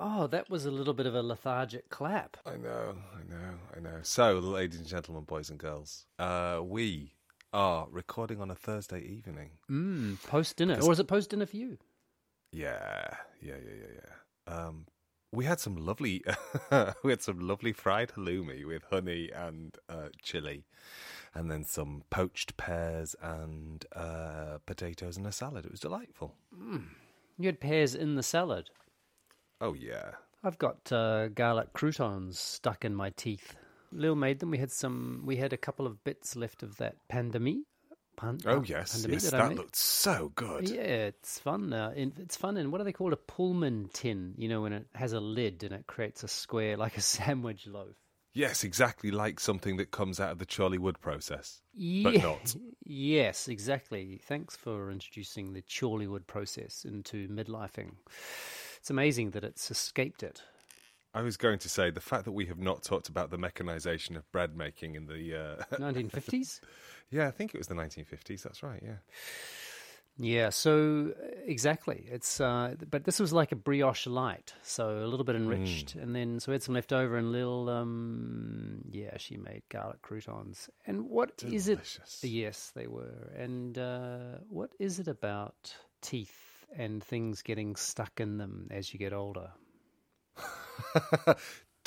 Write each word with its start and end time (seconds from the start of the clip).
Oh, 0.00 0.28
that 0.28 0.48
was 0.48 0.64
a 0.64 0.70
little 0.70 0.94
bit 0.94 1.06
of 1.06 1.16
a 1.16 1.22
lethargic 1.22 1.90
clap. 1.90 2.36
I 2.46 2.56
know, 2.56 2.94
I 3.12 3.28
know, 3.28 3.54
I 3.76 3.80
know. 3.80 3.98
So, 4.02 4.38
ladies 4.38 4.78
and 4.78 4.86
gentlemen, 4.86 5.24
boys 5.24 5.50
and 5.50 5.58
girls, 5.58 6.06
uh, 6.20 6.60
we 6.62 7.14
are 7.52 7.88
recording 7.90 8.40
on 8.40 8.48
a 8.48 8.54
Thursday 8.54 9.00
evening. 9.00 9.50
Mm, 9.68 10.22
post 10.22 10.56
dinner. 10.56 10.78
Or 10.80 10.92
is 10.92 11.00
it 11.00 11.08
post 11.08 11.30
dinner 11.30 11.46
for 11.46 11.56
you? 11.56 11.78
Yeah, 12.52 13.08
yeah, 13.42 13.54
yeah, 13.54 13.74
yeah, 13.80 14.00
yeah. 14.46 14.54
Um, 14.54 14.86
we 15.32 15.46
had 15.46 15.58
some 15.58 15.74
lovely, 15.74 16.22
we 17.02 17.10
had 17.10 17.22
some 17.22 17.40
lovely 17.40 17.72
fried 17.72 18.10
halloumi 18.10 18.64
with 18.64 18.84
honey 18.90 19.30
and 19.34 19.76
uh, 19.88 20.10
chili, 20.22 20.64
and 21.34 21.50
then 21.50 21.64
some 21.64 22.04
poached 22.08 22.56
pears 22.56 23.16
and 23.20 23.84
uh, 23.96 24.58
potatoes 24.64 25.16
and 25.16 25.26
a 25.26 25.32
salad. 25.32 25.64
It 25.64 25.72
was 25.72 25.80
delightful. 25.80 26.36
You 27.36 27.46
had 27.46 27.58
pears 27.58 27.96
in 27.96 28.14
the 28.14 28.22
salad. 28.22 28.70
Oh 29.60 29.74
yeah, 29.74 30.12
I've 30.44 30.58
got 30.58 30.92
uh, 30.92 31.28
garlic 31.28 31.72
croutons 31.72 32.38
stuck 32.38 32.84
in 32.84 32.94
my 32.94 33.10
teeth. 33.10 33.56
Lil 33.90 34.14
made 34.14 34.38
them. 34.38 34.50
We 34.50 34.58
had 34.58 34.70
some. 34.70 35.22
We 35.24 35.36
had 35.36 35.52
a 35.52 35.56
couple 35.56 35.86
of 35.86 36.02
bits 36.04 36.36
left 36.36 36.62
of 36.62 36.76
that 36.76 36.96
pan 37.08 37.30
de 37.30 37.40
mie. 37.40 37.62
Pan, 38.16 38.38
oh 38.46 38.62
yes, 38.62 38.92
pan 38.92 39.02
de 39.02 39.08
mie 39.08 39.14
yes. 39.14 39.30
that 39.30 39.48
That 39.48 39.54
looked 39.56 39.76
so 39.76 40.30
good. 40.34 40.68
Yeah, 40.68 40.82
it's 40.82 41.38
fun. 41.38 41.72
Uh, 41.72 41.92
it's 41.96 42.36
fun 42.36 42.56
and 42.56 42.70
what 42.70 42.80
are 42.80 42.84
they 42.84 42.92
called? 42.92 43.12
A 43.12 43.16
Pullman 43.16 43.90
tin. 43.92 44.34
You 44.36 44.48
know, 44.48 44.62
when 44.62 44.72
it 44.72 44.86
has 44.94 45.12
a 45.12 45.20
lid 45.20 45.64
and 45.64 45.72
it 45.72 45.86
creates 45.86 46.22
a 46.22 46.28
square 46.28 46.76
like 46.76 46.96
a 46.96 47.00
sandwich 47.16 47.66
loaf. 47.66 47.96
Yes, 48.38 48.62
exactly 48.62 49.10
like 49.10 49.40
something 49.40 49.78
that 49.78 49.90
comes 49.90 50.20
out 50.20 50.30
of 50.30 50.38
the 50.38 50.46
Chorleywood 50.46 51.00
process. 51.00 51.60
Yeah. 51.74 52.10
But 52.10 52.22
not. 52.22 52.56
Yes, 52.90 53.48
exactly. 53.48 54.18
Thanks 54.24 54.56
for 54.56 54.90
introducing 54.90 55.52
the 55.52 55.60
Charlie 55.60 56.06
Chorleywood 56.06 56.26
process 56.26 56.86
into 56.86 57.28
midlifing. 57.28 57.96
It's 58.78 58.88
amazing 58.88 59.32
that 59.32 59.44
it's 59.44 59.70
escaped 59.70 60.22
it. 60.22 60.40
I 61.12 61.20
was 61.20 61.36
going 61.36 61.58
to 61.58 61.68
say 61.68 61.90
the 61.90 62.00
fact 62.00 62.24
that 62.24 62.32
we 62.32 62.46
have 62.46 62.58
not 62.58 62.82
talked 62.82 63.10
about 63.10 63.30
the 63.30 63.36
mechanization 63.36 64.16
of 64.16 64.30
bread 64.32 64.56
making 64.56 64.94
in 64.94 65.06
the. 65.06 65.58
Uh, 65.70 65.76
1950s? 65.76 66.60
yeah, 67.10 67.26
I 67.26 67.30
think 67.30 67.54
it 67.54 67.58
was 67.58 67.66
the 67.66 67.74
1950s. 67.74 68.42
That's 68.42 68.62
right. 68.62 68.80
Yeah. 68.82 68.96
Yeah, 70.20 70.50
so 70.50 71.12
uh, 71.16 71.26
exactly. 71.46 72.04
It's 72.10 72.40
uh, 72.40 72.74
but 72.90 73.04
this 73.04 73.20
was 73.20 73.32
like 73.32 73.52
a 73.52 73.56
brioche 73.56 74.06
light, 74.06 74.52
so 74.62 74.98
a 74.98 75.06
little 75.06 75.24
bit 75.24 75.36
enriched, 75.36 75.94
and 75.94 76.14
then 76.14 76.40
so 76.40 76.50
we 76.50 76.54
had 76.54 76.62
some 76.62 76.74
left 76.74 76.92
over, 76.92 77.16
and 77.16 77.30
Lil, 77.30 77.68
um, 77.68 78.82
yeah, 78.90 79.16
she 79.18 79.36
made 79.36 79.62
garlic 79.68 80.02
croutons. 80.02 80.68
And 80.86 81.08
what 81.08 81.42
is 81.46 81.66
Delicious. 81.66 82.20
it? 82.22 82.28
Yes, 82.28 82.72
they 82.74 82.88
were. 82.88 83.30
And 83.36 83.78
uh, 83.78 84.38
what 84.48 84.72
is 84.80 84.98
it 84.98 85.06
about 85.06 85.72
teeth 86.02 86.66
and 86.76 87.02
things 87.02 87.42
getting 87.42 87.76
stuck 87.76 88.18
in 88.18 88.38
them 88.38 88.68
as 88.72 88.92
you 88.92 88.98
get 88.98 89.12
older? 89.12 89.52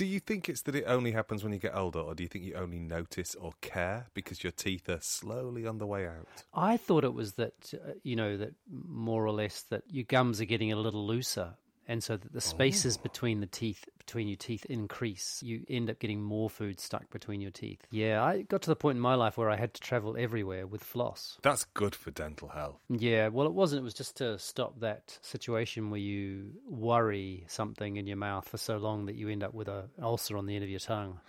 do 0.01 0.07
you 0.07 0.19
think 0.19 0.49
it's 0.49 0.63
that 0.63 0.73
it 0.73 0.85
only 0.87 1.11
happens 1.11 1.43
when 1.43 1.53
you 1.53 1.59
get 1.59 1.75
older, 1.75 1.99
or 1.99 2.15
do 2.15 2.23
you 2.23 2.27
think 2.27 2.43
you 2.43 2.55
only 2.55 2.79
notice 2.79 3.35
or 3.35 3.51
care 3.61 4.07
because 4.15 4.43
your 4.43 4.49
teeth 4.49 4.89
are 4.89 4.97
slowly 4.99 5.67
on 5.67 5.77
the 5.77 5.85
way 5.85 6.07
out? 6.07 6.27
I 6.55 6.77
thought 6.77 7.03
it 7.03 7.13
was 7.13 7.33
that 7.33 7.71
uh, 7.75 7.91
you 8.01 8.15
know 8.15 8.35
that 8.35 8.55
more 8.67 9.23
or 9.23 9.31
less 9.31 9.61
that 9.69 9.83
your 9.87 10.05
gums 10.05 10.41
are 10.41 10.45
getting 10.45 10.71
a 10.71 10.75
little 10.75 11.05
looser, 11.05 11.53
and 11.91 12.01
so 12.01 12.15
that 12.15 12.31
the 12.31 12.39
spaces 12.39 12.97
oh. 12.97 13.03
between 13.03 13.41
the 13.41 13.47
teeth 13.47 13.83
between 13.97 14.27
your 14.29 14.37
teeth 14.37 14.65
increase. 14.65 15.43
You 15.43 15.63
end 15.69 15.89
up 15.89 15.99
getting 15.99 16.21
more 16.21 16.49
food 16.49 16.79
stuck 16.79 17.09
between 17.11 17.41
your 17.41 17.51
teeth. 17.51 17.85
Yeah, 17.91 18.23
I 18.23 18.43
got 18.43 18.61
to 18.63 18.69
the 18.69 18.75
point 18.75 18.95
in 18.95 19.01
my 19.01 19.15
life 19.15 19.37
where 19.37 19.49
I 19.49 19.57
had 19.57 19.73
to 19.73 19.81
travel 19.81 20.15
everywhere 20.17 20.65
with 20.65 20.83
floss. 20.83 21.37
That's 21.43 21.65
good 21.65 21.93
for 21.93 22.11
dental 22.11 22.47
health. 22.47 22.79
Yeah, 22.89 23.27
well, 23.27 23.45
it 23.45 23.53
wasn't. 23.53 23.81
It 23.81 23.83
was 23.83 23.93
just 23.93 24.17
to 24.17 24.39
stop 24.39 24.79
that 24.79 25.19
situation 25.21 25.89
where 25.91 25.99
you 25.99 26.51
worry 26.65 27.45
something 27.47 27.97
in 27.97 28.07
your 28.07 28.17
mouth 28.17 28.47
for 28.47 28.57
so 28.57 28.77
long 28.77 29.05
that 29.05 29.15
you 29.15 29.27
end 29.27 29.43
up 29.43 29.53
with 29.53 29.67
a, 29.67 29.89
an 29.97 30.03
ulcer 30.03 30.37
on 30.37 30.45
the 30.45 30.55
end 30.55 30.63
of 30.63 30.69
your 30.69 30.79
tongue. 30.79 31.19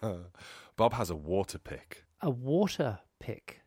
Bob 0.76 0.92
has 0.92 1.10
a 1.10 1.16
water 1.16 1.58
pick. 1.58 2.04
A 2.22 2.30
water 2.30 3.00
pick. 3.18 3.60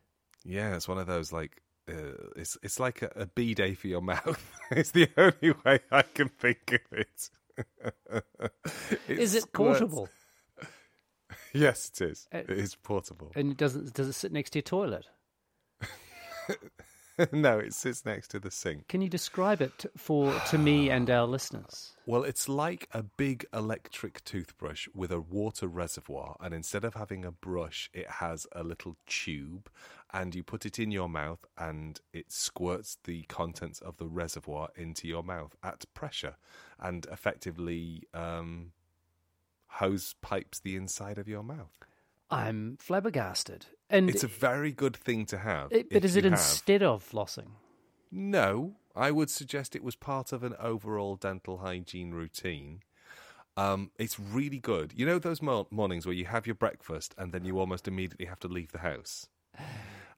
Yeah, 0.44 0.74
it's 0.76 0.88
one 0.88 0.98
of 0.98 1.06
those 1.06 1.30
like. 1.30 1.61
Uh, 1.88 2.30
it's 2.36 2.56
it's 2.62 2.78
like 2.78 3.02
a, 3.02 3.10
a 3.16 3.26
bidet 3.26 3.78
for 3.78 3.88
your 3.88 4.02
mouth. 4.02 4.40
it's 4.70 4.92
the 4.92 5.08
only 5.16 5.54
way 5.64 5.80
I 5.90 6.02
can 6.02 6.28
think 6.28 6.72
of 6.72 6.98
it. 6.98 7.30
It 9.08 9.08
Is 9.18 9.34
it 9.34 9.52
portable? 9.52 10.08
Yes, 11.54 11.90
it 11.90 12.00
is. 12.00 12.28
Uh, 12.32 12.38
it 12.38 12.50
is 12.50 12.74
portable. 12.74 13.30
And 13.34 13.56
doesn't 13.56 13.92
does 13.92 14.08
it 14.08 14.14
sit 14.14 14.32
next 14.32 14.50
to 14.50 14.58
your 14.58 14.62
toilet? 14.62 15.06
no, 17.32 17.58
it 17.58 17.74
sits 17.74 18.04
next 18.04 18.28
to 18.28 18.40
the 18.40 18.50
sink. 18.50 18.88
Can 18.88 19.02
you 19.02 19.08
describe 19.08 19.60
it 19.60 19.84
for 19.96 20.32
to 20.50 20.58
me 20.58 20.90
and 20.90 21.10
our 21.10 21.26
listeners? 21.26 21.92
Well, 22.06 22.24
it's 22.24 22.48
like 22.48 22.88
a 22.92 23.02
big 23.02 23.44
electric 23.52 24.24
toothbrush 24.24 24.88
with 24.94 25.12
a 25.12 25.20
water 25.20 25.68
reservoir, 25.68 26.36
and 26.40 26.54
instead 26.54 26.84
of 26.84 26.94
having 26.94 27.24
a 27.24 27.30
brush, 27.32 27.90
it 27.92 28.08
has 28.10 28.46
a 28.52 28.62
little 28.62 28.96
tube, 29.06 29.70
and 30.12 30.34
you 30.34 30.42
put 30.42 30.66
it 30.66 30.78
in 30.78 30.90
your 30.90 31.08
mouth, 31.08 31.44
and 31.56 32.00
it 32.12 32.30
squirts 32.32 32.98
the 33.04 33.22
contents 33.24 33.80
of 33.80 33.96
the 33.96 34.06
reservoir 34.06 34.68
into 34.76 35.08
your 35.08 35.22
mouth 35.22 35.56
at 35.62 35.84
pressure, 35.94 36.36
and 36.78 37.06
effectively 37.10 38.02
um, 38.12 38.72
hose 39.66 40.14
pipes 40.20 40.60
the 40.60 40.76
inside 40.76 41.18
of 41.18 41.28
your 41.28 41.42
mouth. 41.42 41.78
I'm 42.30 42.76
flabbergasted. 42.80 43.66
And 43.90 44.08
It's 44.08 44.24
a 44.24 44.28
very 44.28 44.72
good 44.72 44.96
thing 44.96 45.26
to 45.26 45.38
have. 45.38 45.70
it, 45.70 45.90
but 45.90 46.04
is 46.04 46.16
it 46.16 46.24
have. 46.24 46.32
instead 46.34 46.82
of 46.82 47.06
flossing? 47.08 47.48
No, 48.10 48.76
I 48.96 49.10
would 49.10 49.30
suggest 49.30 49.74
it 49.76 49.82
was 49.84 49.96
part 49.96 50.32
of 50.32 50.42
an 50.42 50.54
overall 50.58 51.16
dental 51.16 51.58
hygiene 51.58 52.12
routine. 52.12 52.80
Um, 53.56 53.90
it's 53.98 54.18
really 54.18 54.58
good. 54.58 54.92
You 54.96 55.04
know 55.04 55.18
those 55.18 55.42
mo- 55.42 55.66
mornings 55.70 56.06
where 56.06 56.14
you 56.14 56.24
have 56.24 56.46
your 56.46 56.54
breakfast 56.54 57.14
and 57.18 57.32
then 57.32 57.44
you 57.44 57.58
almost 57.58 57.86
immediately 57.86 58.26
have 58.26 58.40
to 58.40 58.48
leave 58.48 58.72
the 58.72 58.78
house, 58.78 59.28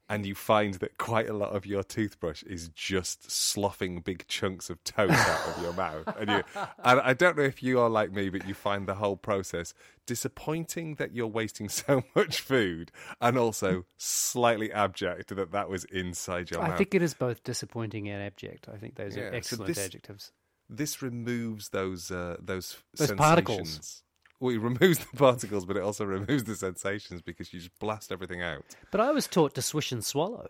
and 0.07 0.25
you 0.25 0.35
find 0.35 0.75
that 0.75 0.97
quite 0.99 1.27
a 1.27 1.33
lot 1.33 1.55
of 1.55 1.65
your 1.65 1.81
toothbrush 1.83 2.43
is 2.43 2.69
just 2.69 3.31
sloughing 3.31 4.01
big 4.01 4.27
chunks 4.27 4.69
of 4.69 4.83
toast 4.83 5.13
out 5.13 5.55
of 5.57 5.61
your 5.63 5.73
mouth. 5.73 6.07
And 6.19 6.29
you, 6.29 6.43
and 6.83 6.99
I 7.01 7.13
don't 7.13 7.35
know 7.37 7.43
if 7.43 7.63
you 7.63 7.79
are 7.79 7.89
like 7.89 8.11
me, 8.11 8.29
but 8.29 8.47
you 8.47 8.53
find 8.53 8.87
the 8.87 8.95
whole 8.95 9.17
process 9.17 9.73
disappointing 10.05 10.95
that 10.95 11.13
you're 11.13 11.27
wasting 11.27 11.67
so 11.69 12.03
much 12.15 12.39
food, 12.41 12.91
and 13.19 13.37
also 13.37 13.85
slightly 13.97 14.71
abject 14.71 15.35
that 15.35 15.51
that 15.51 15.69
was 15.69 15.83
inside 15.85 16.51
your 16.51 16.61
I 16.61 16.67
mouth. 16.67 16.75
I 16.75 16.77
think 16.77 16.95
it 16.95 17.01
is 17.01 17.13
both 17.13 17.43
disappointing 17.43 18.07
and 18.09 18.21
abject. 18.23 18.67
I 18.71 18.77
think 18.77 18.95
those 18.95 19.15
Yeah, 19.15 19.23
are 19.23 19.31
so 19.31 19.37
excellent 19.37 19.67
this- 19.67 19.85
adjectives. 19.85 20.31
this 20.69 21.01
removes 21.01 21.69
those 21.69 22.11
uh, 22.11 22.37
those 22.39 22.77
Those 22.95 23.07
sensations. 23.09 23.17
particles. 23.19 24.03
Well, 24.39 24.53
it 24.53 24.59
removes 24.61 24.99
the 24.99 25.17
particles, 25.17 25.65
but 25.65 25.77
it 25.77 25.83
also 25.83 26.05
removes 26.05 26.43
the 26.43 26.55
sensations 26.55 27.21
because 27.21 27.53
you 27.53 27.59
just 27.59 27.77
blast 27.79 28.11
everything 28.11 28.41
out. 28.41 28.63
But 28.91 29.01
I 29.01 29.11
was 29.11 29.27
taught 29.27 29.53
to 29.55 29.61
swish 29.61 29.91
and 29.91 30.03
swallow. 30.03 30.49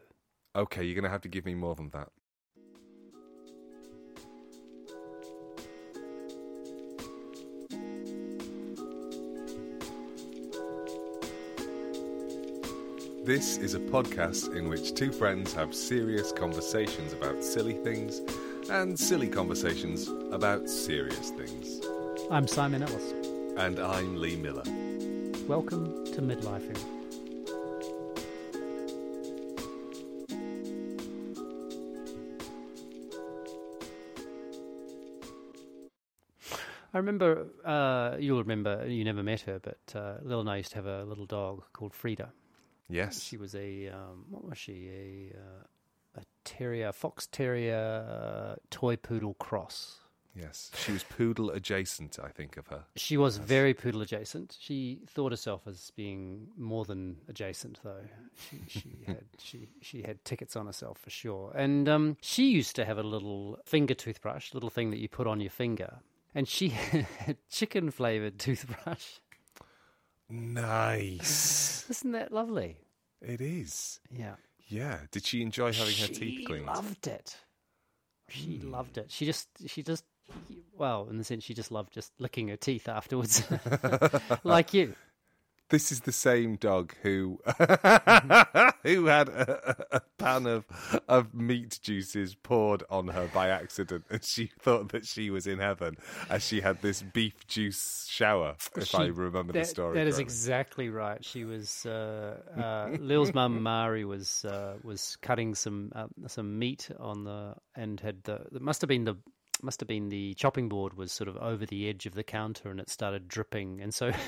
Okay, 0.56 0.84
you're 0.84 0.96
going 0.96 1.03
to 1.03 1.09
have 1.09 1.22
to 1.22 1.28
give 1.28 1.46
me 1.46 1.53
more 1.53 1.75
than 1.75 1.90
that. 1.90 2.09
This 13.25 13.57
is 13.57 13.74
a 13.74 13.79
podcast 13.79 14.56
in 14.56 14.69
which 14.69 14.94
two 14.94 15.12
friends 15.12 15.51
have 15.53 15.74
serious 15.74 16.31
conversations 16.31 17.12
about 17.12 17.44
silly 17.44 17.74
things 17.74 18.22
and 18.69 19.00
silly 19.00 19.28
conversations 19.28 20.07
about 20.31 20.69
serious 20.69 21.31
things. 21.31 21.81
I'm 22.29 22.47
Simon 22.47 22.84
Ellis. 22.84 23.14
And 23.57 23.79
I'm 23.79 24.17
Lee 24.17 24.35
Miller. 24.35 24.63
Welcome 25.47 26.05
to 26.07 26.21
midlifing. 26.21 26.77
I 36.94 36.97
remember, 36.97 37.47
uh, 37.63 38.18
you'll 38.19 38.39
remember, 38.39 38.85
you 38.88 39.06
never 39.06 39.24
met 39.24 39.41
her, 39.41 39.59
but 39.59 39.80
uh, 39.95 40.15
Lil 40.21 40.41
and 40.41 40.50
I 40.50 40.57
used 40.57 40.71
to 40.71 40.75
have 40.75 40.85
a 40.85 41.06
little 41.06 41.25
dog 41.25 41.63
called 41.71 41.94
Frida. 41.94 42.33
Yes. 42.89 43.24
She 43.24 43.38
was 43.38 43.56
a, 43.56 43.88
um, 43.88 44.25
what 44.30 44.44
was 44.44 44.57
she? 44.57 44.89
A, 44.89 45.38
uh, 45.38 46.21
a 46.21 46.24
terrier, 46.44 46.91
fox 46.91 47.25
terrier, 47.27 48.06
uh, 48.07 48.56
toy 48.69 48.97
poodle 48.97 49.33
cross. 49.35 50.01
Yes, 50.35 50.69
she 50.83 50.91
was 50.91 51.03
poodle 51.03 51.49
adjacent, 51.49 52.19
I 52.21 52.27
think, 52.27 52.57
of 52.57 52.67
her. 52.67 52.83
She 52.97 53.15
was 53.15 53.37
very 53.37 53.73
poodle 53.73 54.01
adjacent. 54.01 54.57
She 54.59 54.99
thought 55.07 55.31
herself 55.31 55.61
as 55.65 55.91
being 55.95 56.47
more 56.57 56.83
than 56.83 57.17
adjacent, 57.29 57.79
though. 57.83 58.03
She, 58.49 58.61
she 58.67 58.97
had 59.07 59.23
she 59.37 59.69
she 59.81 60.01
had 60.01 60.23
tickets 60.25 60.57
on 60.57 60.65
herself 60.65 60.97
for 60.97 61.09
sure. 61.09 61.53
And 61.55 61.87
um, 61.87 62.17
she 62.21 62.49
used 62.49 62.75
to 62.75 62.83
have 62.85 62.97
a 62.97 63.03
little 63.03 63.59
finger 63.65 63.93
toothbrush, 63.93 64.53
little 64.53 64.69
thing 64.69 64.91
that 64.91 64.99
you 64.99 65.07
put 65.07 65.25
on 65.25 65.39
your 65.39 65.51
finger. 65.51 65.99
And 66.33 66.49
she 66.49 66.67
had 67.19 67.37
chicken 67.49 67.89
flavored 67.89 68.37
toothbrush. 68.37 69.19
Nice. 70.29 71.85
Isn't 71.89 72.11
that 72.11 72.31
lovely? 72.31 72.77
it 73.21 73.41
is. 73.41 73.99
Yeah. 74.11 74.35
Yeah. 74.67 74.99
Did 75.11 75.25
she 75.25 75.41
enjoy 75.41 75.71
having 75.71 75.95
her 75.95 76.07
teeth 76.07 76.45
cleaned? 76.45 76.65
She 76.67 76.73
loved 76.73 77.07
it. 77.07 77.37
She 78.27 78.59
loved 78.59 78.97
it. 78.97 79.11
She 79.11 79.25
just 79.25 79.47
she 79.67 79.81
just 79.83 80.03
well, 80.77 81.07
in 81.10 81.18
the 81.18 81.24
sense 81.24 81.44
she 81.44 81.54
just 81.54 81.72
loved 81.72 81.94
just 81.94 82.12
licking 82.19 82.48
her 82.50 82.57
teeth 82.57 82.88
afterwards, 82.88 83.44
like 84.44 84.74
you. 84.74 84.95
This 85.69 85.92
is 85.92 86.01
the 86.01 86.12
same 86.12 86.57
dog 86.57 86.94
who 87.01 87.39
who 88.83 89.06
had 89.06 89.30
a, 89.30 89.86
a 89.94 90.01
pan 90.19 90.45
of 90.45 90.63
of 91.07 91.33
meat 91.33 91.80
juices 91.81 92.36
poured 92.36 92.83
on 92.88 93.07
her 93.07 93.27
by 93.33 93.50
accident, 93.50 94.06
and 94.12 94.24
she 94.24 94.51
thought 94.60 94.89
that 94.89 95.07
she 95.07 95.31
was 95.31 95.48
in 95.48 95.57
heaven 95.57 95.98
as 96.30 96.44
she 96.44 96.62
had 96.62 96.83
this 96.83 97.01
beef 97.01 97.48
juice 97.48 98.06
shower. 98.07 98.57
If 98.78 98.89
She- 98.89 98.98
I 98.98 99.06
remember 99.07 99.54
the 99.54 99.66
story, 99.66 99.95
That 99.98 100.06
is 100.06 100.19
exactly 100.19 100.89
right. 100.89 101.25
She 101.25 101.45
was 101.45 101.83
uh, 101.88 102.42
uh, 102.56 102.98
Lil's 103.00 103.33
mum 103.33 103.63
Mari 103.63 104.06
was 104.06 104.45
uh, 104.45 104.75
was 104.83 105.18
cutting 105.24 105.56
some 105.56 105.92
uh, 105.95 106.07
some 106.28 106.60
meat 106.60 106.92
on 107.00 107.24
the 107.24 107.56
and 107.75 108.00
had 108.00 108.24
the 108.24 108.36
it 108.54 108.62
must 108.62 108.81
have 108.81 108.88
been 108.88 109.06
the 109.06 109.16
must 109.65 109.79
have 109.81 109.88
been 109.88 110.09
the 110.09 110.33
chopping 110.35 110.69
board 110.69 110.95
was 110.95 111.12
sort 111.12 111.27
of 111.27 111.38
over 111.38 111.65
the 111.65 111.89
edge 111.89 112.06
of 112.06 112.13
the 112.13 112.23
counter 112.23 112.69
and 112.69 112.79
it 112.79 112.89
started 112.89 113.27
dripping 113.27 113.81
and 113.81 113.94
so. 113.94 114.12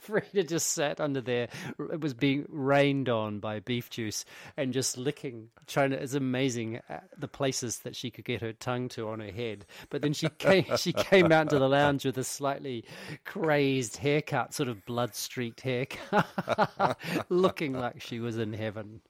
Frida 0.00 0.44
just 0.44 0.72
sat 0.72 1.00
under 1.00 1.20
there. 1.20 1.48
It 1.92 2.00
was 2.00 2.14
being 2.14 2.46
rained 2.48 3.08
on 3.08 3.38
by 3.38 3.60
beef 3.60 3.90
juice 3.90 4.24
and 4.56 4.72
just 4.72 4.98
licking, 4.98 5.48
to. 5.68 5.84
It's 5.84 6.14
amazing 6.14 6.80
uh, 6.88 7.00
the 7.16 7.28
places 7.28 7.78
that 7.78 7.94
she 7.94 8.10
could 8.10 8.24
get 8.24 8.40
her 8.40 8.52
tongue 8.52 8.88
to 8.90 9.08
on 9.08 9.20
her 9.20 9.30
head. 9.30 9.66
But 9.88 10.02
then 10.02 10.12
she 10.12 10.28
came, 10.38 10.64
she 10.76 10.92
came 10.92 11.30
out 11.30 11.42
into 11.42 11.58
the 11.58 11.68
lounge 11.68 12.04
with 12.04 12.18
a 12.18 12.24
slightly 12.24 12.84
crazed 13.24 13.96
haircut, 13.96 14.54
sort 14.54 14.68
of 14.68 14.84
blood 14.86 15.14
streaked 15.14 15.60
haircut, 15.60 16.98
looking 17.28 17.72
like 17.72 18.02
she 18.02 18.18
was 18.18 18.38
in 18.38 18.52
heaven. 18.52 19.00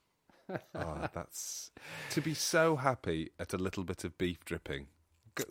Oh, 0.75 1.09
that's 1.15 1.71
to 2.11 2.21
be 2.21 2.35
so 2.35 2.77
happy 2.77 3.31
at 3.39 3.53
a 3.53 3.59
little 3.59 3.85
bit 3.85 4.05
of 4.05 4.19
beef 4.19 4.45
dripping. 4.45 4.87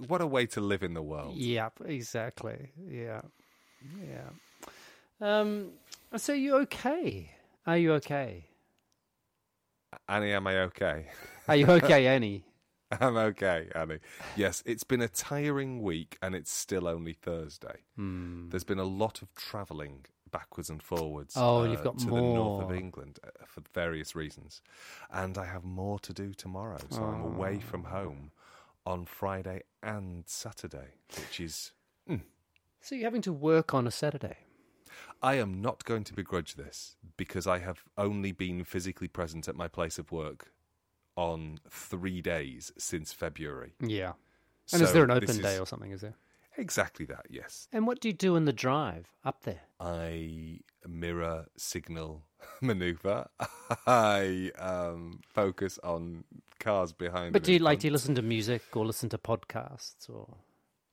What 0.07 0.21
a 0.21 0.27
way 0.27 0.45
to 0.47 0.61
live 0.61 0.83
in 0.83 0.93
the 0.93 1.01
world. 1.01 1.35
Yep, 1.37 1.81
exactly. 1.85 2.71
Yeah, 2.87 3.21
yeah. 4.09 4.29
Um, 5.21 5.71
so 6.17 6.33
you 6.33 6.55
okay? 6.57 7.31
Are 7.67 7.77
you 7.77 7.93
okay? 7.93 8.45
Annie, 10.07 10.33
am 10.33 10.47
I 10.47 10.59
okay? 10.61 11.07
Are 11.47 11.55
you 11.55 11.67
okay, 11.67 12.07
Annie? 12.15 12.43
I'm 12.99 13.17
okay, 13.17 13.69
Annie. 13.75 13.99
Yes, 14.35 14.63
it's 14.65 14.83
been 14.83 15.01
a 15.01 15.07
tiring 15.07 15.81
week 15.81 16.17
and 16.21 16.35
it's 16.35 16.51
still 16.51 16.87
only 16.87 17.13
Thursday. 17.13 17.81
Hmm. 17.95 18.49
There's 18.49 18.63
been 18.63 18.79
a 18.79 18.83
lot 18.83 19.21
of 19.21 19.33
travelling 19.35 20.05
backwards 20.31 20.69
and 20.69 20.81
forwards 20.81 21.33
Oh, 21.37 21.61
uh, 21.61 21.63
you've 21.65 21.83
got 21.83 21.97
to 21.99 22.05
the 22.05 22.11
north 22.11 22.63
of. 22.65 22.71
England 22.75 23.19
uh, 23.23 23.29
for 23.47 23.61
various 23.73 24.15
reasons. 24.15 24.61
And 25.11 25.37
I 25.37 25.45
have 25.45 25.63
more 25.63 25.99
to 25.99 26.13
do 26.13 26.33
tomorrow. 26.33 26.79
So 26.89 27.03
I'm 27.03 27.21
away 27.21 27.59
from 27.59 27.85
Oh. 27.85 27.89
home 27.89 28.31
on 28.85 29.05
Friday 29.05 29.63
and 29.83 30.23
Saturday, 30.27 30.95
which 31.15 31.39
is. 31.39 31.71
Hmm. 32.07 32.17
So 32.81 32.95
you're 32.95 33.05
having 33.05 33.21
to 33.23 33.33
work 33.33 33.73
on 33.73 33.87
a 33.87 33.91
Saturday. 33.91 34.37
I 35.21 35.35
am 35.35 35.61
not 35.61 35.83
going 35.83 36.03
to 36.05 36.13
begrudge 36.13 36.55
this 36.55 36.95
because 37.17 37.45
I 37.45 37.59
have 37.59 37.83
only 37.97 38.31
been 38.31 38.63
physically 38.63 39.07
present 39.07 39.47
at 39.47 39.55
my 39.55 39.67
place 39.67 39.99
of 39.99 40.11
work 40.11 40.53
on 41.15 41.59
three 41.69 42.21
days 42.21 42.71
since 42.77 43.11
February. 43.11 43.73
Yeah. 43.81 44.13
And 44.71 44.81
is 44.81 44.93
there 44.93 45.03
an 45.03 45.11
open 45.11 45.41
day 45.41 45.55
is 45.55 45.59
or 45.59 45.65
something? 45.65 45.91
Is 45.91 46.01
there? 46.01 46.15
Exactly 46.57 47.05
that, 47.05 47.25
yes. 47.29 47.67
And 47.71 47.87
what 47.87 47.99
do 47.99 48.07
you 48.07 48.13
do 48.13 48.35
in 48.35 48.45
the 48.45 48.53
drive 48.53 49.07
up 49.23 49.43
there? 49.43 49.61
I 49.79 50.59
mirror 50.87 51.45
signal 51.57 52.23
maneuver. 52.61 53.27
I 53.87 54.51
um, 54.57 55.21
focus 55.33 55.79
on 55.83 56.23
cars 56.59 56.91
behind. 56.93 57.33
But 57.33 57.43
do 57.43 57.53
you 57.53 57.59
like? 57.59 57.79
Do 57.79 57.87
you 57.87 57.93
listen 57.93 58.15
to 58.15 58.21
music 58.21 58.61
or 58.75 58.85
listen 58.85 59.09
to 59.09 59.17
podcasts 59.17 60.09
or 60.09 60.37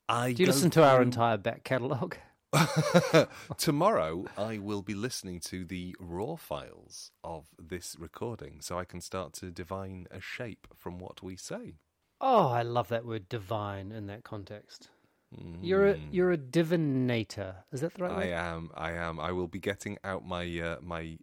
I 0.08 0.32
do 0.32 0.43
you 0.43 0.46
listen 0.46 0.70
to 0.70 0.84
our 0.84 1.02
entire 1.02 1.37
back 1.37 1.64
catalogue? 1.64 2.16
Tomorrow, 3.58 4.26
I 4.38 4.58
will 4.58 4.82
be 4.82 4.94
listening 4.94 5.40
to 5.40 5.64
the 5.64 5.96
raw 5.98 6.37
files 6.37 7.10
of 7.25 7.46
this 7.58 7.96
recording, 7.99 8.60
so 8.60 8.78
I 8.78 8.84
can 8.84 9.00
start 9.00 9.32
to 9.34 9.50
divine 9.50 10.06
a 10.10 10.20
shape 10.20 10.69
from 10.76 10.99
what 10.99 11.22
we 11.22 11.37
say. 11.37 11.75
Oh, 12.20 12.49
I 12.49 12.62
love 12.62 12.88
that 12.88 13.04
word 13.04 13.28
"divine" 13.28 13.90
in 13.92 14.06
that 14.06 14.22
context. 14.22 14.90
You're 15.60 15.88
a 15.88 15.99
you're 16.10 16.32
a 16.32 16.38
divinator. 16.38 17.56
Is 17.72 17.81
that 17.81 17.94
the 17.94 18.04
right. 18.04 18.12
I 18.12 18.16
word? 18.16 18.32
am. 18.32 18.70
I 18.75 18.92
am. 18.92 19.19
I 19.19 19.32
will 19.32 19.49
be 19.49 19.58
getting 19.58 19.99
out 20.04 20.25
my 20.25 20.44
uh, 20.60 20.76
my 20.81 21.19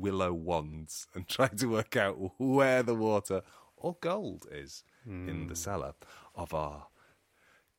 willow 0.00 0.32
wands 0.32 1.06
and 1.14 1.28
trying 1.36 1.56
to 1.56 1.66
work 1.66 1.96
out 1.96 2.16
where 2.38 2.82
the 2.82 2.94
water 2.94 3.42
or 3.76 3.96
gold 4.00 4.46
is 4.50 4.84
in 5.04 5.42
Hmm. 5.42 5.46
the 5.48 5.56
cellar 5.56 5.94
of 6.34 6.54
our 6.54 6.86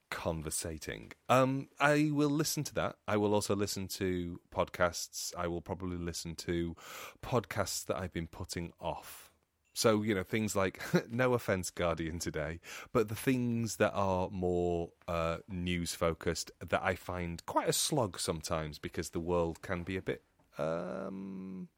conversating. 0.09 1.11
Um, 1.29 1.69
I 1.79 2.11
will 2.13 2.29
listen 2.29 2.63
to 2.65 2.73
that. 2.75 2.97
I 3.07 3.17
will 3.17 3.33
also 3.33 3.55
listen 3.55 3.87
to 3.89 4.39
podcasts. 4.53 5.33
I 5.37 5.47
will 5.47 5.61
probably 5.61 5.97
listen 5.97 6.35
to 6.35 6.75
podcasts 7.23 7.85
that 7.85 7.97
I've 7.97 8.13
been 8.13 8.27
putting 8.27 8.73
off. 8.79 9.31
So, 9.73 10.03
you 10.03 10.13
know, 10.13 10.21
things 10.23 10.55
like, 10.55 10.79
no 11.09 11.33
offense, 11.33 11.71
Guardian 11.71 12.19
today, 12.19 12.59
but 12.91 13.09
the 13.09 13.15
things 13.15 13.77
that 13.77 13.91
are 13.93 14.29
more 14.29 14.89
uh, 15.07 15.37
news 15.49 15.95
focused 15.95 16.51
that 16.59 16.83
I 16.83 16.93
find 16.93 17.43
quite 17.47 17.69
a 17.69 17.73
slog 17.73 18.19
sometimes 18.19 18.77
because 18.77 19.09
the 19.09 19.19
world 19.19 19.63
can 19.63 19.81
be 19.83 19.97
a 19.97 20.01
bit. 20.01 20.21
Um, 20.59 21.69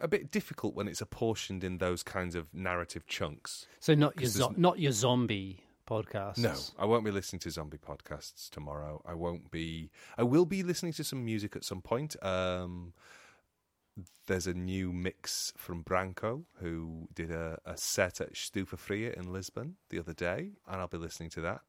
a 0.00 0.08
bit 0.08 0.30
difficult 0.30 0.74
when 0.74 0.88
it's 0.88 1.00
apportioned 1.00 1.62
in 1.64 1.78
those 1.78 2.02
kinds 2.02 2.34
of 2.34 2.52
narrative 2.52 3.06
chunks. 3.06 3.66
So 3.80 3.94
not 3.94 4.20
your 4.20 4.28
zo- 4.28 4.54
not 4.56 4.78
your 4.78 4.92
zombie 4.92 5.60
podcasts. 5.88 6.38
No, 6.38 6.54
I 6.78 6.86
won't 6.86 7.04
be 7.04 7.10
listening 7.10 7.40
to 7.40 7.50
zombie 7.50 7.78
podcasts 7.78 8.48
tomorrow. 8.50 9.02
I 9.06 9.14
won't 9.14 9.50
be. 9.50 9.90
I 10.18 10.22
will 10.22 10.46
be 10.46 10.62
listening 10.62 10.92
to 10.94 11.04
some 11.04 11.24
music 11.24 11.54
at 11.56 11.64
some 11.64 11.80
point. 11.82 12.16
Um, 12.24 12.92
there's 14.26 14.46
a 14.46 14.54
new 14.54 14.92
mix 14.92 15.52
from 15.56 15.84
Branko, 15.84 16.44
who 16.60 17.08
did 17.14 17.30
a, 17.30 17.58
a 17.64 17.76
set 17.76 18.20
at 18.20 18.34
Stufa 18.34 18.76
Fria 18.78 19.12
in 19.12 19.32
Lisbon 19.32 19.76
the 19.90 19.98
other 20.00 20.12
day, 20.14 20.52
and 20.66 20.80
I'll 20.80 20.88
be 20.88 20.96
listening 20.98 21.30
to 21.30 21.40
that. 21.42 21.60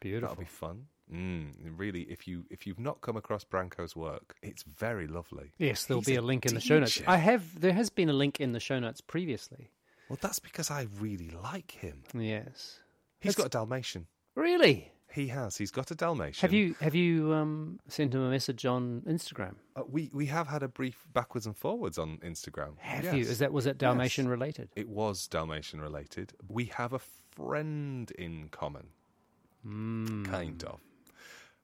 beautiful. 0.00 0.28
That'll 0.28 0.42
be 0.42 0.48
fun. 0.48 0.86
Mm, 1.12 1.52
really, 1.76 2.02
if 2.02 2.28
you 2.28 2.44
if 2.50 2.66
you've 2.66 2.78
not 2.78 3.00
come 3.00 3.16
across 3.16 3.44
Branko's 3.44 3.96
work, 3.96 4.34
it's 4.42 4.62
very 4.62 5.06
lovely. 5.08 5.52
Yes, 5.58 5.84
there'll 5.84 6.00
He's 6.02 6.06
be 6.06 6.14
a 6.16 6.20
a 6.20 6.22
link 6.22 6.46
in 6.46 6.54
the 6.54 6.60
show 6.60 6.78
notes. 6.78 7.02
I 7.06 7.16
have. 7.16 7.60
There 7.60 7.72
has 7.72 7.90
been 7.90 8.08
a 8.08 8.12
link 8.12 8.40
in 8.40 8.52
the 8.52 8.60
show 8.60 8.78
notes 8.78 9.00
previously. 9.00 9.70
Well, 10.08 10.18
that's 10.20 10.38
because 10.38 10.70
I 10.70 10.86
really 11.00 11.30
like 11.30 11.72
him. 11.72 12.02
Yes. 12.14 12.80
He's 13.20 13.34
That's- 13.34 13.36
got 13.36 13.46
a 13.46 13.48
Dalmatian. 13.48 14.06
Really? 14.34 14.92
He 15.12 15.26
has. 15.28 15.56
He's 15.56 15.72
got 15.72 15.90
a 15.90 15.96
Dalmatian. 15.96 16.40
Have 16.42 16.52
you 16.52 16.76
have 16.80 16.94
you 16.94 17.32
um, 17.32 17.80
sent 17.88 18.14
him 18.14 18.20
a 18.22 18.30
message 18.30 18.64
on 18.64 19.02
Instagram? 19.08 19.56
Uh, 19.74 19.82
we 19.90 20.08
we 20.12 20.26
have 20.26 20.46
had 20.46 20.62
a 20.62 20.68
brief 20.68 21.04
backwards 21.12 21.46
and 21.46 21.56
forwards 21.56 21.98
on 21.98 22.18
Instagram. 22.18 22.78
Have 22.78 23.04
Yes. 23.04 23.14
you? 23.14 23.20
Is 23.22 23.38
that 23.40 23.52
was 23.52 23.64
that 23.64 23.76
Dalmatian 23.78 24.28
related? 24.28 24.68
It 24.76 24.88
was 24.88 25.26
Dalmatian 25.26 25.80
related. 25.80 26.32
We 26.48 26.66
have 26.76 26.92
a 26.92 27.00
friend 27.00 28.08
in 28.12 28.48
common, 28.50 28.86
Hmm. 29.64 30.24
kind 30.24 30.62
of. 30.64 30.80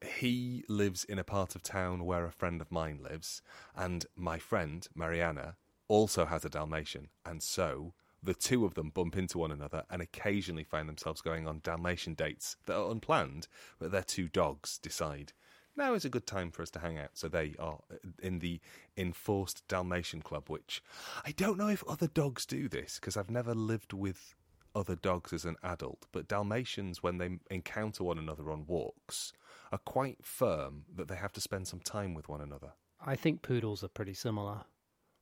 He 0.06 0.64
lives 0.68 1.04
in 1.04 1.18
a 1.18 1.24
part 1.24 1.54
of 1.54 1.62
town 1.62 2.04
where 2.04 2.24
a 2.24 2.32
friend 2.32 2.60
of 2.60 2.70
mine 2.70 3.00
lives, 3.02 3.42
and 3.74 4.06
my 4.14 4.38
friend 4.38 4.86
Mariana 4.94 5.56
also 5.88 6.26
has 6.26 6.44
a 6.44 6.50
Dalmatian, 6.50 7.08
and 7.24 7.42
so 7.42 7.94
the 8.22 8.34
two 8.34 8.64
of 8.64 8.74
them 8.74 8.90
bump 8.90 9.16
into 9.16 9.38
one 9.38 9.52
another 9.52 9.84
and 9.90 10.02
occasionally 10.02 10.64
find 10.64 10.88
themselves 10.88 11.20
going 11.20 11.46
on 11.46 11.60
Dalmatian 11.62 12.14
dates 12.14 12.56
that 12.66 12.76
are 12.76 12.90
unplanned, 12.90 13.46
but 13.78 13.92
their 13.92 14.02
two 14.02 14.28
dogs 14.28 14.78
decide 14.78 15.32
now 15.76 15.92
is 15.92 16.04
a 16.04 16.10
good 16.10 16.26
time 16.26 16.50
for 16.50 16.62
us 16.62 16.70
to 16.70 16.78
hang 16.78 16.98
out. 16.98 17.10
So 17.14 17.28
they 17.28 17.54
are 17.58 17.80
uh, 17.92 17.96
in 18.22 18.38
the 18.38 18.60
enforced 18.96 19.66
Dalmatian 19.68 20.22
club, 20.22 20.48
which 20.48 20.82
I 21.24 21.32
don't 21.32 21.58
know 21.58 21.68
if 21.68 21.84
other 21.86 22.06
dogs 22.06 22.46
do 22.46 22.68
this 22.68 22.98
because 22.98 23.16
I've 23.16 23.30
never 23.30 23.54
lived 23.54 23.92
with 23.92 24.34
other 24.74 24.96
dogs 24.96 25.32
as 25.32 25.44
an 25.44 25.56
adult. 25.62 26.06
But 26.12 26.28
Dalmatians, 26.28 27.02
when 27.02 27.18
they 27.18 27.38
encounter 27.50 28.04
one 28.04 28.18
another 28.18 28.50
on 28.50 28.66
walks, 28.66 29.32
are 29.76 29.92
quite 29.92 30.24
firm 30.24 30.84
that 30.94 31.08
they 31.08 31.16
have 31.16 31.32
to 31.32 31.40
spend 31.40 31.68
some 31.68 31.80
time 31.80 32.14
with 32.14 32.28
one 32.28 32.40
another. 32.40 32.72
I 33.04 33.14
think 33.14 33.42
poodles 33.42 33.84
are 33.84 33.88
pretty 33.88 34.14
similar. 34.14 34.62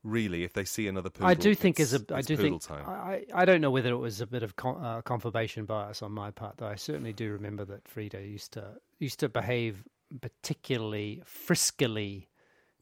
Really, 0.02 0.44
if 0.44 0.52
they 0.52 0.64
see 0.64 0.87
another 0.87 1.11
poodle, 1.11 1.28
I 1.28 1.34
do 1.34 1.54
think 1.54 1.80
it's, 1.80 1.92
as 1.94 2.02
a 2.11 2.14
I 2.14 2.20
do 2.20 2.37
poodle 2.37 2.58
think 2.58 2.62
time. 2.62 2.84
I, 2.87 3.25
I 3.34 3.44
don't 3.46 3.61
know 3.62 3.70
whether 3.70 3.90
it 3.90 3.96
was 3.99 4.20
a 4.20 4.26
bit 4.26 4.42
of 4.42 4.54
con, 4.54 4.76
uh, 4.84 5.00
confirmation 5.02 5.64
bias 5.64 6.02
on 6.02 6.12
my 6.12 6.30
part 6.30 6.58
though. 6.58 6.66
I 6.66 6.75
certainly 6.75 7.12
do 7.14 7.32
remember 7.32 7.64
that 7.64 7.88
Frida 7.88 8.20
used 8.20 8.52
to 8.52 8.75
used 8.99 9.18
to 9.20 9.28
behave 9.28 9.82
particularly 10.20 11.23
friskily 11.26 12.26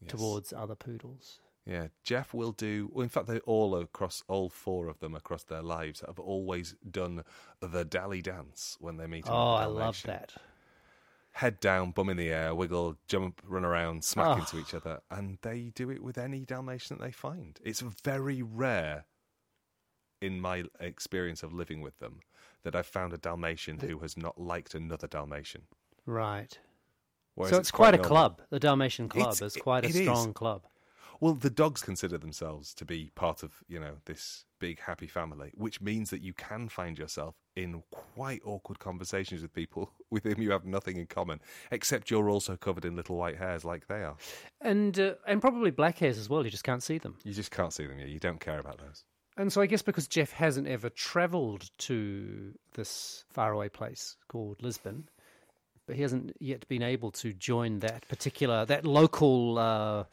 Yes. 0.01 0.11
towards 0.11 0.51
other 0.51 0.75
poodles. 0.75 1.39
Yeah, 1.65 1.87
Jeff 2.03 2.33
will 2.33 2.51
do. 2.51 2.89
Well, 2.91 3.03
in 3.03 3.09
fact, 3.09 3.27
they 3.27 3.39
all 3.39 3.73
across 3.77 4.21
all 4.27 4.49
four 4.49 4.89
of 4.89 4.99
them 4.99 5.15
across 5.15 5.43
their 5.43 5.61
lives 5.61 6.03
have 6.05 6.19
always 6.19 6.75
done 6.91 7.23
the 7.61 7.85
dally 7.85 8.21
dance 8.21 8.75
when 8.81 8.97
they 8.97 9.07
meet. 9.07 9.23
Oh, 9.29 9.53
I 9.53 9.65
love 9.65 10.01
that. 10.03 10.33
Head 11.33 11.59
down, 11.59 11.91
bum 11.91 12.09
in 12.09 12.17
the 12.17 12.29
air, 12.29 12.53
wiggle, 12.53 12.95
jump, 13.07 13.41
run 13.43 13.65
around, 13.65 14.03
smack 14.03 14.27
Oh. 14.27 14.39
into 14.39 14.59
each 14.59 14.73
ah. 14.73 14.77
other, 14.77 15.01
and 15.09 15.39
they 15.41 15.71
do 15.73 15.89
it 15.89 16.03
with 16.03 16.17
any 16.17 16.45
Dalmatian 16.45 16.97
that 16.97 17.03
they 17.03 17.11
find. 17.11 17.59
It's 17.63 17.81
very 17.81 18.41
rare 18.43 19.05
in 20.21 20.39
my 20.39 20.65
experience 20.79 21.41
of 21.43 21.51
living 21.51 21.81
with 21.81 21.97
them 21.99 22.19
that 22.63 22.75
I've 22.75 22.85
found 22.85 23.13
a 23.13 23.17
Dalmatian 23.17 23.79
who 23.79 23.99
has 23.99 24.15
not 24.15 24.39
liked 24.39 24.73
another 24.75 25.07
Dalmatian. 25.07 25.63
Right. 26.05 26.57
Whereas 27.35 27.51
so 27.53 27.59
it's, 27.59 27.71
quite, 27.71 27.95
a 27.95 27.97
normal. 27.97 28.09
club. 28.09 28.41
The 28.49 28.59
Dalmatian 28.59 29.09
club 29.09 29.33
It's- 29.33 29.41
is 29.41 29.61
quite 29.61 29.85
a 29.85 29.87
it 29.89 29.95
is. 29.95 30.01
strong 30.03 30.33
club. 30.33 30.63
Well, 31.23 31.35
the 31.35 31.49
dogs 31.49 31.81
consider 31.81 32.17
themselves 32.17 32.73
to 32.73 32.83
be 32.83 33.09
part 33.15 33.43
of, 33.43 33.63
you 33.69 33.79
know, 33.79 33.93
this 34.03 34.43
big 34.59 34.81
happy 34.81 35.07
family, 35.07 35.51
which 35.53 35.79
means 35.79 36.09
that 36.09 36.21
you 36.21 36.33
can 36.33 36.67
find 36.67 36.99
yourself 36.99 37.35
in 37.55 37.81
quite 37.91 38.41
awkward 38.43 38.79
conversations 38.79 39.41
with 39.41 39.53
people 39.53 39.89
with 40.11 40.25
whom 40.25 40.41
you 40.41 40.51
have 40.51 40.65
nothing 40.65 40.97
in 40.97 41.05
common, 41.05 41.39
except 41.71 42.11
you're 42.11 42.29
also 42.29 42.57
covered 42.57 42.83
in 42.83 42.97
little 42.97 43.15
white 43.15 43.37
hairs 43.37 43.63
like 43.63 43.87
they 43.87 44.03
are. 44.03 44.17
And 44.59 44.99
uh, 44.99 45.13
and 45.25 45.39
probably 45.39 45.71
black 45.71 45.99
hairs 45.99 46.17
as 46.17 46.27
well. 46.29 46.43
You 46.43 46.51
just 46.51 46.65
can't 46.65 46.83
see 46.83 46.97
them. 46.97 47.15
You 47.23 47.31
just 47.31 47.51
can't 47.51 47.71
see 47.71 47.87
them 47.87 47.99
yet. 47.99 48.09
You 48.09 48.19
don't 48.19 48.41
care 48.41 48.59
about 48.59 48.79
those. 48.79 49.05
And 49.37 49.53
so 49.53 49.61
I 49.61 49.65
guess 49.65 49.81
because 49.81 50.09
Jeff 50.09 50.33
hasn't 50.33 50.67
ever 50.67 50.89
travelled 50.89 51.69
to 51.77 52.53
this 52.73 53.23
faraway 53.29 53.69
place 53.69 54.17
called 54.27 54.61
Lisbon, 54.61 55.07
but 55.87 55.95
he 55.95 56.01
hasn't 56.01 56.35
yet 56.41 56.67
been 56.67 56.83
able 56.83 57.11
to 57.11 57.31
join 57.31 57.79
that 57.79 58.05
particular 58.09 58.65
that 58.65 58.85
local. 58.85 59.57
Uh, 59.57 60.03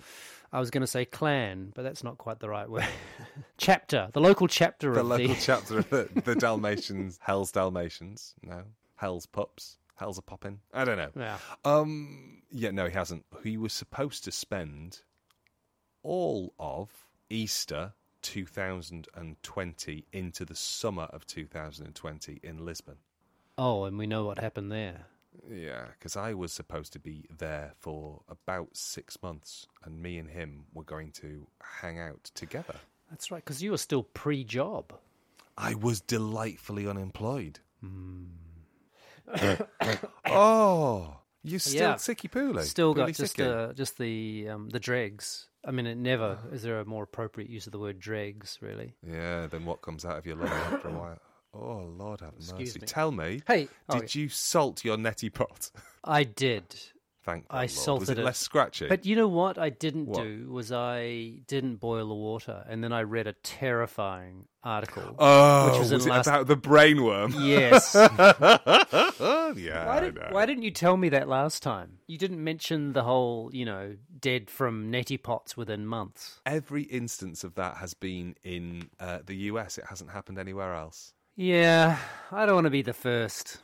I 0.53 0.59
was 0.61 0.71
going 0.71 0.81
to 0.81 0.87
say 0.87 1.05
clan, 1.05 1.73
but 1.75 1.83
that's 1.83 2.03
not 2.03 2.19
quite 2.19 2.41
the 2.41 2.49
right 2.49 2.69
word. 2.69 2.87
chapter, 3.57 4.09
the 4.13 4.21
local 4.21 4.49
chapter 4.49 4.93
The 4.93 5.01
of 5.01 5.07
local 5.07 5.29
the. 5.29 5.41
chapter 5.41 5.79
of 5.79 5.91
the, 5.91 6.09
the 6.25 6.35
Dalmatians, 6.37 7.19
Hell's 7.23 7.53
Dalmatians, 7.53 8.35
no, 8.43 8.63
Hell's 8.97 9.27
Pups, 9.27 9.79
Hell's 9.97 10.19
a 10.19 10.23
poppin'. 10.23 10.59
I 10.75 10.85
don't 10.85 10.97
know. 10.99 11.11
yeah. 11.17 11.39
Um, 11.65 12.43
yeah, 12.51 12.71
no, 12.73 12.87
he 12.87 12.93
hasn't. 12.93 13.25
He 13.45 13.57
was 13.57 13.73
supposed 13.73 14.25
to 14.25 14.33
spend 14.33 15.01
all 16.03 16.53
of 16.59 16.91
Easter 17.29 17.93
2020 18.23 20.05
into 20.13 20.45
the 20.45 20.55
summer 20.57 21.05
of 21.05 21.27
2020 21.27 22.41
in 22.43 22.65
Lisbon. 22.65 22.97
Oh, 23.59 23.85
and 23.85 23.99
we 23.99 24.07
know 24.07 24.25
what 24.25 24.39
happened 24.39 24.73
there. 24.73 25.07
Yeah, 25.49 25.87
because 25.99 26.17
I 26.17 26.35
was 26.35 26.53
supposed 26.53 26.93
to 26.95 26.99
be 26.99 27.27
there 27.37 27.73
for 27.79 28.23
about 28.29 28.69
six 28.77 29.23
months, 29.23 29.67
and 29.85 30.01
me 30.03 30.19
and 30.19 30.29
him 30.29 30.65
were 30.75 30.85
going 30.85 31.13
to 31.13 31.47
hang 31.81 31.99
out 31.99 32.31
together. 32.35 32.77
That's 33.11 33.31
right, 33.31 33.45
because 33.45 33.63
you 33.63 33.73
were 33.73 33.79
still 33.79 34.03
pre-job. 34.03 34.93
I 35.57 35.75
was 35.75 36.01
delightfully 36.01 36.87
unemployed. 36.87 37.59
Hmm. 37.81 38.25
oh, 40.27 41.17
you 41.43 41.59
still 41.59 41.81
Yeah. 41.91 41.95
sicky? 41.95 42.65
Still 42.65 42.95
got 42.95 43.13
just 43.13 43.37
the 43.37 43.73
just 43.77 43.99
the 43.99 44.49
um, 44.49 44.71
the 44.71 44.81
dregs. 44.81 45.49
I 45.65 45.71
mean, 45.73 45.87
it 45.87 45.97
never 45.97 46.39
is 46.53 46.63
there 46.63 46.81
a 46.81 46.85
more 46.85 47.05
appropriate 47.05 47.51
use 47.51 47.67
of 47.67 47.73
the 47.73 47.79
word 47.79 47.99
dregs, 47.99 48.59
really? 48.61 48.95
Yeah, 49.07 49.47
then 49.47 49.65
what 49.65 49.83
comes 49.83 50.05
out 50.05 50.17
of 50.17 50.27
your 50.27 50.37
lung 50.37 50.49
after 50.49 50.89
a 50.89 50.93
while? 50.93 51.19
Oh, 51.53 51.93
Lord 51.97 52.21
have 52.21 52.35
Excuse 52.37 52.69
mercy. 52.75 52.81
me. 52.81 52.87
Tell 52.87 53.11
me, 53.13 53.43
Hey, 53.47 53.69
oh, 53.89 53.99
did 54.01 54.15
you 54.15 54.29
salt 54.29 54.85
your 54.85 54.97
neti 54.97 55.33
pot? 55.33 55.71
I 56.05 56.23
did, 56.25 56.65
Thank 57.25 57.45
I 57.51 57.55
Lord. 57.57 57.63
Was 57.65 57.73
salted 57.75 58.09
it 58.11 58.19
it. 58.19 58.25
less 58.25 58.39
scratchy? 58.39 58.87
but 58.89 59.05
you 59.05 59.17
know 59.17 59.29
what 59.29 59.59
I 59.59 59.69
didn't 59.71 60.07
What? 60.07 60.23
do 60.23 60.49
was 60.51 60.71
I 60.73 61.41
didn't 61.49 61.77
boil 61.77 62.09
the 62.09 62.15
water, 62.15 62.65
and 62.69 62.83
then 62.85 62.93
I 62.93 63.03
read 63.03 63.27
a 63.27 63.33
terrifying 63.33 64.47
article. 64.63 65.17
oh, 65.19 65.71
which 65.71 65.79
was 65.81 65.93
was, 65.93 66.07
it 66.07 66.11
last- 66.11 66.27
about 66.29 66.47
the 66.47 66.57
brainworm? 66.57 67.35
Yes. 67.45 67.95
yeah, 69.57 69.87
Why, 69.87 70.01
did, 70.01 70.19
why 70.31 70.47
didn't 70.47 70.63
you 70.63 70.71
tell 70.71 70.97
me 70.97 71.09
that 71.11 71.29
last 71.29 71.63
time? 71.63 71.99
You 72.07 72.17
didn't 72.19 72.43
mention 72.43 72.93
the 72.93 73.03
whole, 73.03 73.51
you 73.53 73.65
know, 73.65 73.97
dead 74.21 74.49
from 74.51 74.91
neti 74.91 75.21
pots 75.23 75.57
within 75.57 75.87
months. 75.87 76.41
Every 76.47 76.85
instance 76.85 77.45
of 77.45 77.55
that 77.57 77.77
has 77.79 77.95
been 77.95 78.35
in 78.45 78.89
uh, 78.99 79.19
the 79.25 79.35
US. 79.53 79.79
It 79.79 79.85
hasn't 79.89 80.11
happened 80.11 80.39
anywhere 80.39 80.75
else. 80.75 81.13
Yeah, 81.43 81.97
I 82.31 82.45
don't 82.45 82.55
want 82.57 82.67
to 82.67 82.71
be 82.71 82.83
the 82.83 82.93
first. 82.93 83.63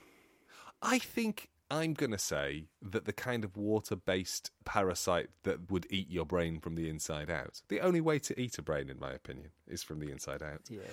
I 0.81 0.99
think 0.99 1.51
I'm 1.71 1.93
going 1.93 2.13
to 2.13 2.19
say 2.19 2.69
that 2.81 3.05
the 3.05 3.13
kind 3.13 3.45
of 3.45 3.55
water 3.55 3.97
based 3.97 4.51
parasite 4.65 5.29
that 5.43 5.71
would 5.71 5.87
eat 5.91 6.09
your 6.09 6.25
brain 6.25 6.59
from 6.59 6.75
the 6.75 6.89
inside 6.89 7.29
out, 7.29 7.61
the 7.69 7.83
only 7.83 8.01
way 8.01 8.19
to 8.21 8.41
eat 8.41 8.57
a 8.57 8.63
brain, 8.63 8.89
in 8.89 8.99
my 8.99 9.13
opinion, 9.13 9.51
is 9.69 9.83
from 9.83 10.01
the 10.01 10.11
inside 10.11 10.43
out, 10.43 10.63
Yes. 10.71 10.85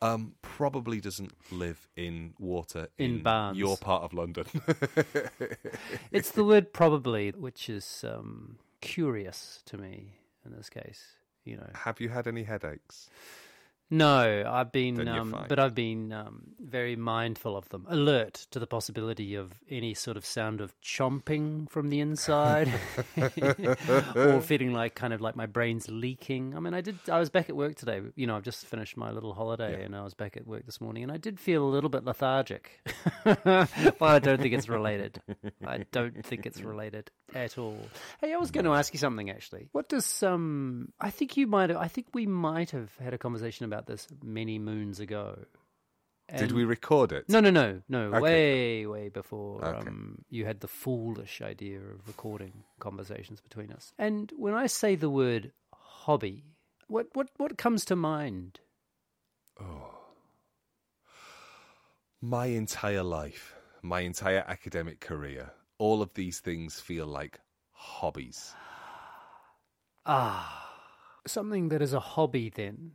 um, 0.00 0.32
probably 0.40 0.98
doesn't 0.98 1.32
live 1.52 1.86
in 1.94 2.32
water 2.38 2.88
In 2.96 3.22
Barnes. 3.22 3.58
your 3.58 3.76
part 3.76 4.02
of 4.04 4.14
London. 4.14 4.46
It's 6.10 6.30
the 6.30 6.44
word 6.44 6.72
probably, 6.72 7.32
which 7.32 7.68
is 7.68 8.02
um, 8.08 8.56
curious 8.80 9.62
to 9.66 9.76
me 9.76 10.14
in 10.46 10.52
this 10.56 10.70
case. 10.70 11.04
You 11.44 11.58
know, 11.58 11.68
Have 11.74 12.00
you 12.00 12.08
had 12.08 12.26
any 12.26 12.44
headaches? 12.44 13.10
No, 13.90 14.44
I've 14.46 14.70
been, 14.70 15.08
um, 15.08 15.36
but 15.48 15.58
I've 15.58 15.74
been 15.74 16.12
um, 16.12 16.42
very 16.60 16.94
mindful 16.94 17.56
of 17.56 17.68
them, 17.70 17.86
alert 17.88 18.46
to 18.52 18.58
the 18.58 18.66
possibility 18.66 19.34
of 19.34 19.52
any 19.68 19.94
sort 19.94 20.16
of 20.16 20.24
sound 20.24 20.60
of 20.60 20.74
chomping 20.80 21.68
from 21.68 21.88
the 21.88 22.00
inside, 22.00 22.72
or 24.14 24.40
feeling 24.40 24.72
like 24.72 24.94
kind 24.94 25.12
of 25.12 25.20
like 25.20 25.34
my 25.34 25.46
brain's 25.46 25.88
leaking. 25.90 26.56
I 26.56 26.60
mean, 26.60 26.72
I 26.72 26.80
did. 26.80 26.98
I 27.10 27.18
was 27.18 27.30
back 27.30 27.48
at 27.48 27.56
work 27.56 27.74
today. 27.74 28.00
You 28.14 28.26
know, 28.26 28.36
I've 28.36 28.44
just 28.44 28.64
finished 28.66 28.96
my 28.96 29.10
little 29.10 29.34
holiday, 29.34 29.84
and 29.84 29.96
I 29.96 30.02
was 30.02 30.14
back 30.14 30.36
at 30.36 30.46
work 30.46 30.66
this 30.66 30.80
morning, 30.80 31.02
and 31.02 31.10
I 31.10 31.16
did 31.16 31.40
feel 31.40 31.64
a 31.64 31.70
little 31.70 31.90
bit 31.90 32.04
lethargic. 32.04 32.80
but 33.24 33.68
I 34.00 34.18
don't 34.20 34.40
think 34.40 34.54
it's 34.54 34.68
related. 34.68 35.20
I 35.66 35.84
don't 35.90 36.24
think 36.24 36.46
it's 36.46 36.60
related 36.60 37.10
at 37.34 37.58
all. 37.58 37.78
Hey, 38.20 38.32
I 38.32 38.36
was 38.36 38.50
going 38.50 38.64
to 38.64 38.72
ask 38.72 38.92
you 38.92 38.98
something 38.98 39.30
actually. 39.30 39.68
What 39.72 39.88
does 39.88 40.22
um? 40.22 40.92
I 41.00 41.10
think 41.10 41.36
you 41.36 41.46
might 41.46 41.70
have. 41.70 41.78
I 41.78 41.88
think 41.88 42.08
we 42.14 42.26
might 42.26 42.70
have 42.70 42.90
had 43.02 43.14
a 43.14 43.18
conversation 43.18 43.64
about 43.64 43.86
this 43.86 44.06
many 44.22 44.58
moons 44.58 45.00
ago. 45.00 45.38
Did 46.36 46.52
we 46.52 46.64
record 46.64 47.10
it? 47.10 47.24
No, 47.28 47.40
no, 47.40 47.50
no, 47.50 47.82
no. 47.88 48.02
Okay. 48.14 48.20
Way, 48.20 48.86
way 48.86 49.08
before 49.08 49.64
Okay. 49.64 49.88
um, 49.88 50.18
you 50.30 50.44
had 50.46 50.60
the 50.60 50.68
foolish 50.68 51.42
idea 51.42 51.80
of 51.80 52.06
recording 52.06 52.62
conversations 52.78 53.40
between 53.40 53.72
us. 53.72 53.92
And 53.98 54.32
when 54.36 54.54
I 54.54 54.66
say 54.68 54.94
the 54.94 55.10
word 55.10 55.50
hobby, 55.74 56.44
what 56.86 57.08
what 57.14 57.30
what 57.36 57.58
comes 57.58 57.84
to 57.86 57.96
mind? 57.96 58.60
Oh, 59.60 59.90
my 62.20 62.46
entire 62.46 63.02
life, 63.02 63.54
my 63.82 64.00
entire 64.00 64.44
academic 64.46 65.00
career, 65.00 65.50
all 65.80 66.02
of 66.02 66.12
these 66.14 66.40
things 66.40 66.78
feel 66.78 67.06
like 67.06 67.40
hobbies. 67.72 68.54
Ah, 70.04 70.70
something 71.26 71.70
that 71.70 71.80
is 71.82 71.94
a 71.94 72.00
hobby. 72.00 72.50
Then, 72.50 72.92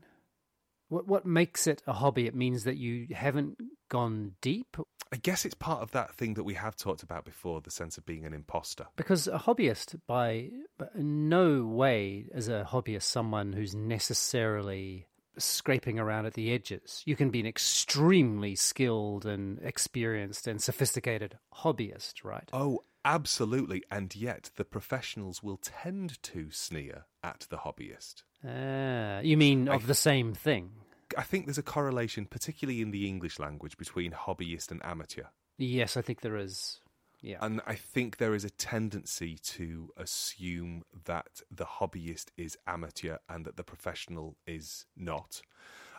what 0.88 1.08
what 1.08 1.26
makes 1.26 1.66
it 1.68 1.82
a 1.88 1.94
hobby? 1.94 2.28
It 2.28 2.36
means 2.36 2.64
that 2.64 2.78
you 2.78 3.08
haven't 3.14 3.58
gone 3.90 4.36
deep. 4.40 4.78
I 5.12 5.18
guess 5.18 5.46
it's 5.46 5.56
part 5.56 5.82
of 5.82 5.92
that 5.92 6.14
thing 6.16 6.36
that 6.36 6.44
we 6.44 6.54
have 6.56 6.76
talked 6.76 7.04
about 7.04 7.26
before 7.26 7.62
the 7.62 7.72
sense 7.72 7.98
of 7.98 8.06
being 8.06 8.26
an 8.26 8.34
imposter. 8.34 8.86
Because 8.96 9.28
a 9.28 9.40
hobbyist, 9.40 10.00
by 10.08 10.52
by 10.78 10.88
no 10.96 11.66
way 11.66 12.28
is 12.34 12.48
a 12.48 12.68
hobbyist 12.70 13.04
someone 13.04 13.54
who's 13.54 13.74
necessarily 13.74 15.08
scraping 15.38 16.00
around 16.00 16.26
at 16.26 16.34
the 16.34 16.52
edges. 16.52 17.04
You 17.06 17.16
can 17.16 17.30
be 17.30 17.40
an 17.40 17.46
extremely 17.46 18.56
skilled 18.56 19.26
and 19.26 19.60
experienced 19.62 20.48
and 20.48 20.62
sophisticated 20.62 21.38
hobbyist, 21.54 22.24
right? 22.24 22.50
Oh, 22.54 22.84
absolutely. 23.04 23.84
And 23.92 24.16
yet 24.16 24.52
the 24.56 24.66
professionals 24.66 25.44
will 25.44 25.58
tend 25.58 26.22
to 26.24 26.52
sneer 26.52 27.06
at 27.24 27.48
the 27.50 27.58
hobbyist. 27.58 28.24
Ah, 28.48 29.20
you 29.22 29.38
mean 29.38 29.68
of 29.68 29.88
the 29.88 29.96
same 29.96 30.34
thing? 30.34 30.72
I 31.18 31.24
think 31.24 31.46
there's 31.46 31.58
a 31.58 31.64
correlation, 31.64 32.26
particularly 32.26 32.82
in 32.82 32.92
the 32.92 33.08
English 33.08 33.40
language, 33.40 33.78
between 33.78 34.12
hobbyist 34.12 34.72
and 34.72 34.84
amateur. 34.86 35.26
Yes, 35.58 35.96
I 35.96 36.02
think 36.02 36.22
there 36.22 36.36
is. 36.36 36.80
Yeah. 37.26 37.38
And 37.42 37.60
I 37.66 37.74
think 37.74 38.18
there 38.18 38.36
is 38.36 38.46
a 38.46 38.52
tendency 38.52 39.36
to 39.36 39.90
assume 39.98 40.84
that 41.06 41.42
the 41.50 41.66
hobbyist 41.66 42.26
is 42.38 42.56
amateur 42.68 43.18
and 43.28 43.46
that 43.46 43.58
the 43.58 43.64
professional 43.64 44.38
is 44.46 44.86
not. 44.96 45.42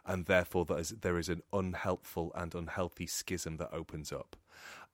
And 0.07 0.27
therefore, 0.27 0.65
there 0.65 0.79
is, 0.79 0.91
there 0.91 1.19
is 1.19 1.29
an 1.29 1.43
unhelpful 1.53 2.31
and 2.37 2.55
unhealthy 2.55 3.09
schism 3.09 3.57
that 3.57 3.71
opens 3.73 4.13
up. 4.13 4.37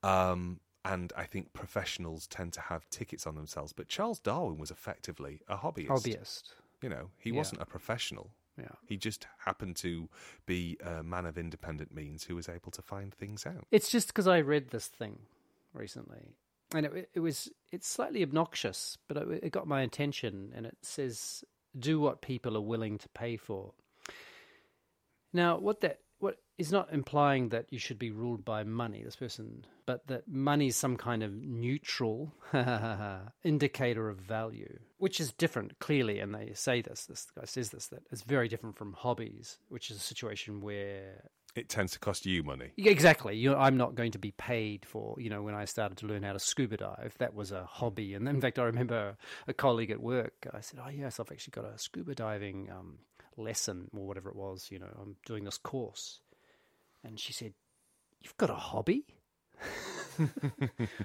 Um, 0.03 0.61
and 0.87 1.12
I 1.15 1.25
think 1.25 1.53
professionals 1.53 2.27
tend 2.27 2.55
to 2.55 2.62
have 2.62 2.89
tickets 2.89 3.27
on 3.27 3.35
themselves. 3.35 3.75
But 3.75 3.89
Charles 3.89 4.19
Darwin 4.19 4.57
was 4.57 4.71
effectively 4.71 5.43
a 5.49 5.59
hobbyist. 5.59 5.89
Hobbyist. 5.89 6.43
You 6.81 6.89
know, 6.89 7.11
he 7.19 7.29
Yeah. 7.29 7.37
wasn't 7.37 7.61
a 7.61 7.67
professional. 7.67 8.31
Yeah. 8.59 8.69
He 8.87 8.97
just 8.97 9.27
happened 9.45 9.77
to 9.77 10.09
be 10.47 10.79
a 10.83 11.03
man 11.03 11.27
of 11.27 11.37
independent 11.37 11.95
means 11.95 12.25
who 12.25 12.37
was 12.37 12.49
able 12.49 12.71
to 12.73 12.81
find 12.81 13.15
things 13.15 13.45
out. 13.45 13.67
It's 13.71 13.91
just 13.91 14.09
because 14.09 14.27
I 14.27 14.41
read 14.41 14.71
this 14.71 14.89
thing 14.89 15.27
recently, 15.75 16.35
and 16.75 16.87
it, 16.87 17.11
it 17.14 17.21
was 17.21 17.50
it's 17.71 17.88
slightly 17.88 18.23
obnoxious, 18.23 18.99
but 19.09 19.17
it, 19.17 19.45
it 19.45 19.52
got 19.52 19.67
my 19.67 19.83
attention. 19.83 20.52
And 20.55 20.67
it 20.67 20.76
says, 20.83 21.45
"Do 21.79 22.00
what 22.00 22.23
people 22.23 22.57
are 22.57 22.62
willing 22.62 22.99
to 22.99 23.09
pay 23.11 23.37
for." 23.37 23.73
Now, 25.33 25.59
what 25.59 25.81
that 25.81 26.00
what 26.23 26.37
he's 26.57 26.71
not 26.71 26.93
implying 26.93 27.49
that 27.49 27.67
you 27.71 27.79
should 27.79 27.99
be 27.99 28.12
ruled 28.12 28.45
by 28.45 28.62
money, 28.62 29.02
this 29.02 29.17
person, 29.17 29.67
but 29.87 30.07
that 30.07 30.29
money 30.29 30.69
is 30.69 30.76
some 30.76 30.97
kind 30.97 31.23
of 31.25 31.33
neutral 31.33 32.33
indicator 33.45 34.09
of 34.09 34.19
value, 34.19 34.79
which 34.99 35.19
is 35.19 35.33
different, 35.33 35.79
clearly. 35.81 36.21
And 36.21 36.33
they 36.33 36.52
say 36.55 36.81
this, 36.81 37.07
this 37.07 37.26
guy 37.37 37.45
says 37.45 37.71
this, 37.71 37.88
that 37.88 38.05
it's 38.12 38.23
very 38.23 38.47
different 38.47 38.76
from 38.76 38.93
hobbies, 38.93 39.59
which 39.69 39.91
is 39.91 39.97
a 39.97 40.00
situation 40.00 40.61
where 40.61 41.25
It 41.55 41.69
tends 41.69 41.93
to 41.93 41.99
cost 41.99 42.25
you 42.25 42.43
money. 42.43 42.73
Exactly. 42.79 43.37
You 43.37 43.51
know, 43.51 43.59
I'm 43.59 43.77
not 43.77 43.95
going 43.95 44.13
to 44.13 44.19
be 44.19 44.31
paid 44.33 44.87
for, 44.87 45.17
you 45.19 45.29
know, 45.29 45.43
when 45.43 45.55
I 45.55 45.67
started 45.67 45.99
to 45.99 46.07
learn 46.07 46.23
how 46.23 46.33
to 46.33 46.39
scuba 46.39 46.79
dive, 46.79 47.15
that 47.19 47.35
was 47.35 47.53
a 47.53 47.65
hobby. 47.65 48.15
And 48.15 48.27
in 48.27 48.41
fact, 48.41 48.59
I 48.59 48.65
remember 48.65 49.17
a 49.47 49.53
colleague 49.53 49.91
at 49.91 50.01
work, 50.01 50.47
I 50.53 50.61
said, 50.61 50.81
Oh, 50.83 50.89
yes, 50.89 51.21
I've 51.21 51.31
actually 51.31 51.53
got 51.53 51.67
a 51.67 51.79
scuba 51.79 52.15
diving 52.15 52.71
um, 52.71 52.99
lesson 53.37 53.91
or 53.95 54.07
whatever 54.07 54.31
it 54.31 54.37
was, 54.37 54.69
you 54.71 54.79
know, 54.79 54.89
I'm 55.01 55.17
doing 55.27 55.45
this 55.45 55.59
course. 55.59 56.21
And 57.05 57.21
she 57.21 57.35
said, 57.35 57.53
You've 58.23 58.37
got 58.39 58.51
a 58.51 58.55
hobby? 58.55 59.05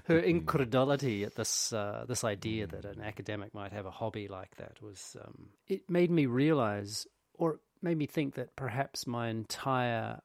Her 0.06 0.20
incredulity 0.20 1.24
at 1.24 1.36
this 1.36 1.72
uh, 1.74 2.06
this 2.08 2.24
idea 2.24 2.68
that 2.68 2.86
an 2.86 3.02
academic 3.02 3.54
might 3.54 3.72
have 3.72 3.86
a 3.86 3.92
hobby 3.92 4.28
like 4.28 4.56
that 4.58 4.82
was 4.82 5.16
um, 5.24 5.50
it 5.68 5.90
made 5.90 6.12
me 6.12 6.26
realize, 6.26 7.08
or 7.34 7.60
made 7.82 7.98
me 7.98 8.06
think 8.06 8.36
that 8.36 8.56
perhaps 8.56 9.08
my 9.08 9.30
entire 9.30 10.20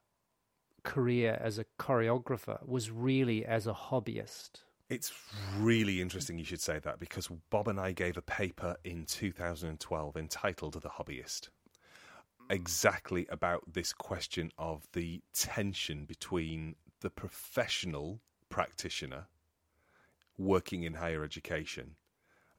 career 0.83 1.37
as 1.41 1.57
a 1.57 1.65
choreographer 1.79 2.65
was 2.67 2.91
really 2.91 3.45
as 3.45 3.67
a 3.67 3.73
hobbyist. 3.73 4.61
It's 4.89 5.11
really 5.57 6.01
interesting 6.01 6.37
you 6.37 6.45
should 6.45 6.61
say 6.61 6.79
that 6.79 6.99
because 6.99 7.27
Bob 7.49 7.67
and 7.67 7.79
I 7.79 7.93
gave 7.93 8.17
a 8.17 8.21
paper 8.21 8.75
in 8.83 9.05
2012 9.05 10.17
entitled 10.17 10.73
The 10.73 10.89
Hobbyist, 10.89 11.49
exactly 12.49 13.25
about 13.29 13.63
this 13.73 13.93
question 13.93 14.51
of 14.57 14.85
the 14.93 15.21
tension 15.33 16.05
between 16.05 16.75
the 16.99 17.09
professional 17.09 18.19
practitioner 18.49 19.27
working 20.37 20.83
in 20.83 20.95
higher 20.95 21.23
education 21.23 21.95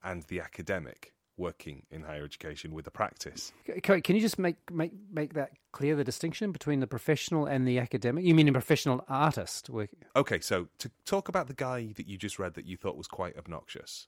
and 0.03 0.23
the 0.25 0.41
academic 0.41 1.15
working 1.37 1.85
in 1.91 2.03
higher 2.03 2.25
education 2.25 2.73
with 2.73 2.87
a 2.87 2.91
practice. 2.91 3.53
Can 3.83 4.15
you 4.15 4.21
just 4.21 4.39
make, 4.39 4.57
make, 4.71 4.93
make 5.13 5.35
that 5.35 5.51
clear, 5.73 5.97
the 5.97 6.05
distinction 6.05 6.53
between 6.53 6.81
the 6.81 6.87
professional 6.87 7.47
and 7.47 7.67
the 7.67 7.79
academic? 7.79 8.25
You 8.25 8.35
mean 8.35 8.49
a 8.49 8.53
professional 8.53 9.05
artist? 9.09 9.69
Okay, 10.15 10.41
so 10.41 10.69
to 10.79 10.91
talk 11.05 11.29
about 11.29 11.49
the 11.49 11.55
guy 11.55 11.93
that 11.97 12.07
you 12.07 12.17
just 12.17 12.39
read 12.39 12.55
that 12.55 12.67
you 12.67 12.77
thought 12.77 12.97
was 12.97 13.09
quite 13.09 13.37
obnoxious, 13.37 14.07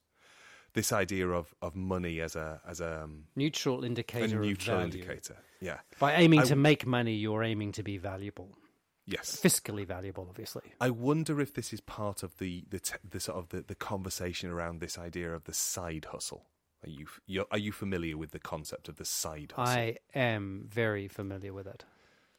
this 0.73 0.91
idea 0.91 1.27
of, 1.29 1.53
of 1.61 1.75
money 1.75 2.21
as 2.21 2.35
a 2.35 2.61
as 2.67 2.79
a, 2.79 3.03
um, 3.03 3.23
neutral 3.35 3.83
a 3.83 3.87
indicator 3.87 4.39
neutral 4.39 4.77
of 4.77 4.83
value. 4.83 5.01
indicator. 5.03 5.37
Yeah. 5.59 5.79
By 5.99 6.15
aiming 6.15 6.41
I- 6.41 6.45
to 6.45 6.55
make 6.55 6.85
money, 6.85 7.15
you're 7.15 7.43
aiming 7.43 7.71
to 7.73 7.83
be 7.83 7.97
valuable. 7.97 8.49
Yes. 9.09 9.39
Fiscally 9.41 9.87
valuable, 9.87 10.27
obviously. 10.29 10.63
I 10.81 10.89
wonder 10.89 11.39
if 11.39 11.53
this 11.53 11.71
is 11.71 11.79
part 11.79 12.23
of 12.23 12.37
the 12.39 12.65
the, 12.69 12.79
t- 12.79 12.95
the 13.09 13.19
sort 13.21 13.37
of 13.37 13.49
the, 13.49 13.61
the 13.61 13.75
conversation 13.75 14.49
around 14.49 14.81
this 14.81 14.97
idea 14.97 15.33
of 15.33 15.45
the 15.45 15.53
side 15.53 16.07
hustle. 16.11 16.45
Are 16.83 16.89
you 16.89 17.07
you're, 17.25 17.45
are 17.51 17.57
you 17.57 17.71
familiar 17.71 18.17
with 18.17 18.31
the 18.31 18.39
concept 18.39 18.87
of 18.87 18.97
the 18.97 19.05
side 19.05 19.53
hustle? 19.55 19.73
I 19.73 19.97
am 20.13 20.67
very 20.69 21.07
familiar 21.07 21.53
with 21.53 21.67
it. 21.67 21.85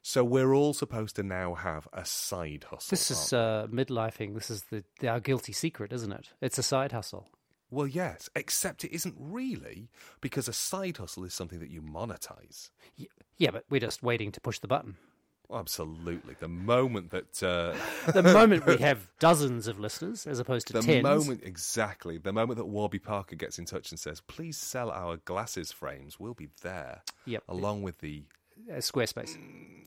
So 0.01 0.23
we're 0.25 0.55
all 0.55 0.73
supposed 0.75 1.17
to 1.17 1.23
now 1.23 1.55
have 1.55 1.89
a 1.93 2.05
side 2.05 2.65
hustle. 2.71 2.91
This 2.91 3.11
is 3.11 3.33
uh, 3.33 3.67
midlifing. 3.71 4.35
This 4.35 4.49
is 4.49 4.63
the, 4.71 4.85
the 5.01 5.09
our 5.09 5.21
guilty 5.21 5.53
secret, 5.53 5.93
isn't 5.93 6.13
it? 6.13 6.31
It's 6.41 6.57
a 6.57 6.63
side 6.63 6.93
hustle. 6.93 7.29
well, 7.71 7.87
yes, 7.87 8.31
except 8.37 8.85
it 8.85 8.95
isn't 8.95 9.17
really 9.19 9.91
because 10.21 10.49
a 10.49 10.53
side 10.53 10.97
hustle 10.99 11.25
is 11.25 11.35
something 11.35 11.59
that 11.59 11.71
you 11.71 11.83
monetize. 11.83 12.71
Y- 12.99 13.07
Yeah, 13.39 13.51
but 13.51 13.65
we're 13.69 13.81
just 13.81 14.03
waiting 14.03 14.31
to 14.33 14.41
push 14.41 14.61
the 14.61 14.69
button. 14.69 14.97
Absolutely. 15.53 16.35
The 16.39 16.49
moment 16.49 17.11
that 17.11 17.43
uh, 17.43 17.75
The 18.13 18.23
moment 18.23 18.67
we 18.67 18.77
have 18.79 19.09
dozens 19.19 19.67
of 19.67 19.81
listeners 19.81 20.27
as 20.27 20.39
opposed 20.39 20.67
to 20.69 20.73
the 20.75 20.83
tens, 20.83 21.03
moment 21.03 21.41
exactly 21.43 22.19
the 22.19 22.33
moment 22.35 22.59
that 22.59 22.67
Warby 22.67 22.99
Parker 22.99 23.35
gets 23.35 23.59
in 23.59 23.65
touch 23.65 23.91
and 23.91 23.99
says, 23.99 24.21
"Please 24.21 24.59
sell 24.59 24.91
our 24.91 25.17
glasses 25.17 25.73
frames," 25.73 26.21
we'll 26.21 26.35
be 26.35 26.49
there 26.63 27.03
Yep. 27.25 27.45
along 27.49 27.83
with 27.83 28.01
the 28.01 28.25
uh, 28.71 28.75
Squarespace. 28.77 29.39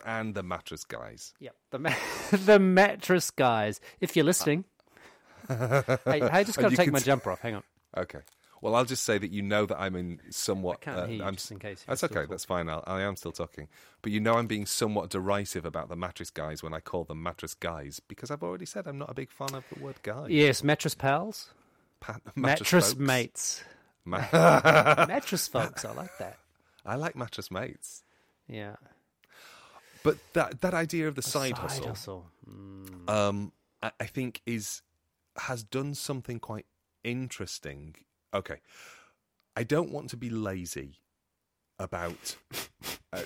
and 0.04 0.34
the 0.34 0.42
mattress 0.42 0.84
guys. 0.84 1.34
Yep, 1.40 1.56
the 1.70 1.80
ma- 1.80 1.94
the 2.32 2.58
mattress 2.58 3.30
guys. 3.30 3.80
If 4.00 4.16
you're 4.16 4.26
listening, 4.26 4.66
hey, 5.48 6.00
I 6.08 6.44
just 6.44 6.58
got 6.58 6.70
to 6.72 6.76
take 6.76 6.92
my 6.92 6.98
t- 7.00 7.06
jumper 7.06 7.32
off. 7.32 7.42
Hang 7.42 7.56
on, 7.56 7.64
Okay. 7.96 8.20
Well, 8.62 8.76
I'll 8.76 8.86
just 8.86 9.04
say 9.04 9.18
that 9.18 9.32
you 9.32 9.42
know 9.42 9.66
that 9.66 9.80
I'm 9.82 9.96
in 9.96 10.20
somewhat. 10.30 10.78
I 10.82 10.86
can't 10.86 10.98
uh, 11.00 11.06
hear 11.08 11.24
I'm, 11.24 11.34
just 11.36 11.50
in 11.52 11.58
case 11.60 11.84
That's 11.88 12.04
okay. 12.04 12.14
talking. 12.14 12.30
That's 12.30 12.46
fine. 12.46 12.70
I'll, 12.70 12.84
I 12.86 13.02
am 13.02 13.16
still 13.16 13.32
talking, 13.32 13.68
but 14.04 14.12
you 14.12 14.20
know 14.20 14.36
I'm 14.36 14.46
being 14.46 14.68
somewhat 14.68 15.10
derisive 15.10 15.66
about 15.66 15.90
the 15.90 15.96
mattress 15.96 16.30
guys 16.30 16.62
when 16.62 16.72
I 16.74 16.80
call 16.80 17.04
them 17.04 17.24
mattress 17.24 17.56
guys 17.56 18.00
because 18.08 18.30
I've 18.30 18.44
already 18.44 18.66
said 18.68 18.86
I'm 18.88 19.00
not 19.00 19.10
a 19.10 19.16
big 19.16 19.32
fan 19.32 19.56
of 19.56 19.64
the 19.74 19.84
word 19.84 19.96
guy. 20.04 20.28
yes, 20.30 20.64
mattress 20.64 20.94
pals, 20.94 21.50
Pa- 22.00 22.18
mattress, 22.36 22.90
folks. 22.94 23.00
mates, 23.00 23.64
Ma- 24.06 24.28
mattress 25.08 25.48
folks. 25.48 25.84
I 25.84 25.94
like 25.94 26.16
that. 26.20 26.38
I 26.86 26.96
like 26.96 27.16
mattress 27.16 27.50
mates, 27.50 28.04
Yeah, 28.48 28.76
but 30.04 30.18
that 30.34 30.62
that 30.62 30.74
idea 30.76 31.08
of 31.08 31.16
the 31.16 31.22
side, 31.24 31.56
side 31.56 31.58
hustle, 31.58 31.88
hustle. 31.88 32.26
Mm. 32.48 33.10
um, 33.10 33.52
I, 33.82 33.92
I 34.00 34.06
think 34.06 34.42
is 34.46 34.82
has 35.38 35.64
done 35.64 35.94
something 35.96 36.40
quite 36.40 36.66
interesting. 37.04 37.96
Okay, 38.34 38.58
I 39.56 39.64
don't 39.64 39.92
want 39.92 40.10
to 40.12 40.18
be 40.18 40.30
lazy 40.30 41.00
about. 41.80 42.38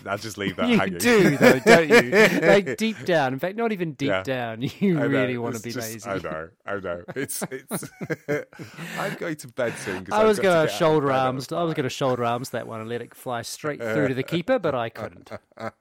I'll 0.08 0.18
just 0.18 0.38
leave 0.38 0.56
that 0.56 0.68
You 0.68 0.80
hanging. 0.80 0.98
do 0.98 1.38
though, 1.38 1.60
don't 1.60 1.90
you? 1.90 2.10
like 2.48 2.76
deep 2.78 3.06
down. 3.06 3.34
In 3.34 3.40
fact, 3.40 3.56
not 3.56 3.72
even 3.72 3.94
deep 3.94 4.08
Yeah. 4.10 4.24
down. 4.24 4.62
You 4.80 5.00
really 5.00 5.38
want 5.38 5.56
to 5.56 5.62
be 5.62 5.72
just- 5.72 5.94
lazy. 5.94 6.10
I 6.10 6.18
know, 6.18 6.50
I 6.66 6.80
know. 6.80 7.04
It's 7.16 7.44
it's. 7.52 7.90
I'm 9.00 9.14
going 9.16 9.36
to 9.38 9.48
bed 9.50 9.78
soon. 9.78 10.08
I 10.12 10.24
was 10.26 10.40
going 10.40 10.68
to 10.68 10.74
shoulder 10.74 11.12
arms. 11.12 11.52
I 11.52 11.64
was 11.64 11.74
going 11.76 11.84
to 11.84 11.90
shoulder 11.90 12.26
arms 12.26 12.50
that 12.50 12.68
one 12.68 12.80
and 12.82 12.90
let 12.90 13.02
it 13.02 13.14
fly 13.14 13.42
straight 13.44 13.80
through 13.82 14.08
to 14.08 14.14
the 14.14 14.24
keeper, 14.24 14.58
but 14.60 14.74
I 14.74 14.90
couldn't. 14.90 15.30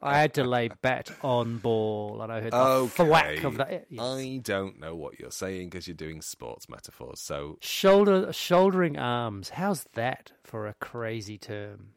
I 0.02 0.18
had 0.18 0.34
to 0.34 0.44
lay 0.44 0.68
bat 0.82 1.10
on 1.22 1.58
ball, 1.58 2.20
and 2.22 2.30
I 2.32 2.40
heard 2.40 2.52
the 2.52 2.56
Okay. 2.58 3.04
thwack 3.06 3.44
of 3.44 3.56
that. 3.56 3.86
Yes. 3.88 4.02
I 4.02 4.40
don't 4.42 4.78
know 4.80 4.94
what 4.94 5.18
you're 5.18 5.30
saying 5.30 5.70
because 5.70 5.88
you're 5.88 5.96
doing 5.96 6.20
sports 6.20 6.68
metaphors. 6.68 7.20
So 7.20 7.58
Shoulder, 7.60 8.32
shouldering 8.32 8.98
arms. 8.98 9.50
How's 9.50 9.84
that 9.94 10.32
for 10.42 10.66
a 10.66 10.74
crazy 10.74 11.38
term? 11.38 11.88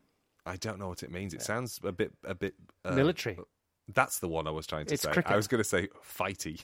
I 0.48 0.56
don't 0.58 0.80
know 0.80 0.88
what 0.88 1.04
it 1.04 1.12
means. 1.12 1.34
It 1.34 1.42
sounds 1.42 1.80
a 1.84 1.92
bit, 1.92 2.12
a 2.24 2.34
bit 2.36 2.54
uh, 2.86 2.94
Military. 2.94 3.38
That's 3.94 4.20
the 4.20 4.28
one 4.28 4.48
I 4.48 4.52
was 4.52 4.68
trying 4.68 4.86
to 4.88 4.94
It's 4.94 5.04
say. 5.04 5.12
cricket. 5.12 5.32
I 5.32 5.36
was 5.38 5.48
going 5.48 5.60
to 5.60 5.70
say 5.70 5.88
fighty. 6.04 6.60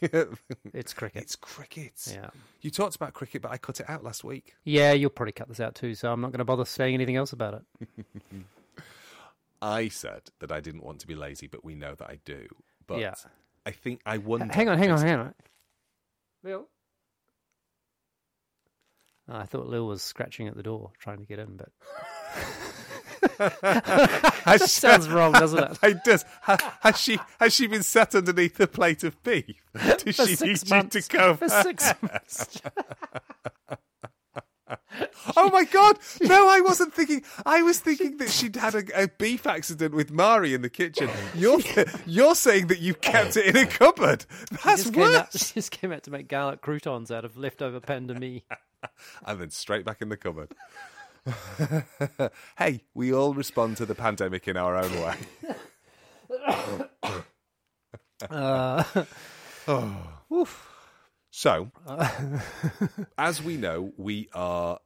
It's 0.74 0.94
cricket. 0.94 1.22
it's 1.22 1.36
cricket. 1.38 1.94
yeah. 2.12 2.30
You 2.62 2.70
talked 2.72 2.96
about 2.96 3.14
cricket, 3.14 3.42
but 3.42 3.52
I 3.52 3.58
cut 3.58 3.80
it 3.80 3.90
out 3.90 4.04
last 4.04 4.24
week. 4.24 4.56
Yeah, 4.66 4.92
you'll 4.94 5.10
probably 5.10 5.32
cut 5.32 5.48
this 5.48 5.60
out 5.62 5.76
too, 5.76 5.96
so 5.96 6.12
I'm 6.12 6.20
not 6.22 6.32
going 6.32 6.40
to 6.40 6.46
bother 6.46 6.66
saying 6.66 6.94
anything 6.96 7.16
else 7.16 7.32
about 7.32 7.64
it. 7.82 8.06
I 9.62 9.88
said 9.88 10.24
that 10.40 10.52
I 10.52 10.60
didn't 10.60 10.84
want 10.84 11.00
to 11.00 11.08
be 11.08 11.16
lazy, 11.16 11.48
but 11.48 11.64
we 11.64 11.76
know 11.76 11.96
that 11.96 12.10
I 12.10 12.20
do. 12.26 12.48
But 12.88 13.00
Yeah. 13.00 13.14
I 13.66 13.72
think 13.72 14.02
I 14.06 14.18
wonder. 14.18 14.54
hang 14.54 14.68
on, 14.68 14.78
hang 14.78 14.92
on, 14.92 15.00
hang 15.00 15.20
on. 15.20 15.34
Lil? 16.44 16.68
Oh, 19.30 19.38
I 19.38 19.46
thought 19.46 19.68
Lil 19.68 19.88
was 19.88 20.04
scratching 20.04 20.50
at 20.50 20.58
the 20.58 20.64
door 20.64 20.92
trying 21.00 21.20
to 21.20 21.26
get 21.26 21.40
in, 21.40 21.56
but 21.56 21.70
Has 23.62 23.62
that 23.62 24.60
she- 24.62 24.68
sounds 24.68 25.10
wrong, 25.10 25.32
doesn't 25.34 25.60
it? 25.64 25.78
It 25.84 26.04
does. 26.04 26.26
Ha, 26.44 26.78
has 26.82 27.00
she 27.00 27.20
has 27.40 27.54
she 27.54 27.68
been 27.68 27.84
sat 27.84 28.14
underneath 28.16 28.60
a 28.60 28.68
plate 28.68 29.04
of 29.04 29.22
beef? 29.24 29.46
Does 29.74 30.16
For 30.16 30.26
she 30.28 30.46
need 30.46 30.64
you 30.64 30.70
months. 30.70 31.08
to 31.08 31.18
come? 31.18 31.38
For 31.38 31.50
six 31.50 31.94
months. 32.02 32.62
Oh 35.36 35.50
my 35.52 35.66
god! 35.66 35.98
No, 36.22 36.48
I 36.50 36.62
wasn't 36.62 36.94
thinking. 36.94 37.24
I 37.46 37.62
was 37.62 37.80
thinking 37.80 38.18
that 38.18 38.30
she'd 38.30 38.56
had 38.56 38.76
a, 38.76 39.04
a 39.04 39.08
beef 39.08 39.46
accident 39.46 39.94
with 39.94 40.12
Mari 40.12 40.54
in 40.54 40.62
the 40.62 40.70
kitchen. 40.70 41.10
You're 41.36 41.60
you're 42.06 42.36
saying 42.36 42.68
that 42.68 42.80
you 42.80 42.94
kept 42.94 43.36
it 43.38 43.48
in 43.48 43.58
a 43.58 43.66
cupboard. 43.68 44.26
That's 44.64 44.84
just 44.84 44.94
came, 44.94 45.04
out, 45.04 45.34
worse. 45.34 45.52
just 45.54 45.72
came 45.72 45.92
out 45.92 46.04
to 46.04 46.12
make 46.12 46.28
garlic 46.28 46.62
croutons 46.62 47.12
out 47.12 47.26
of 47.26 47.38
leftover 47.38 47.80
pan 47.80 48.08
de 48.08 48.20
mie. 48.20 48.44
And 49.26 49.40
then 49.40 49.50
straight 49.50 49.86
back 49.86 50.02
in 50.02 50.10
the 50.10 50.18
cupboard. 50.18 50.52
hey, 52.58 52.84
we 52.94 53.14
all 53.14 53.34
respond 53.34 53.78
to 53.78 53.86
the 53.86 53.96
pandemic 53.96 54.48
in 54.48 54.58
our 54.58 54.76
own 54.76 54.92
way. 55.02 55.16
Uh, 58.30 58.84
So, 61.32 61.72
as 63.18 63.42
we 63.42 63.58
know, 63.58 63.92
we 63.98 64.30
are 64.34 64.80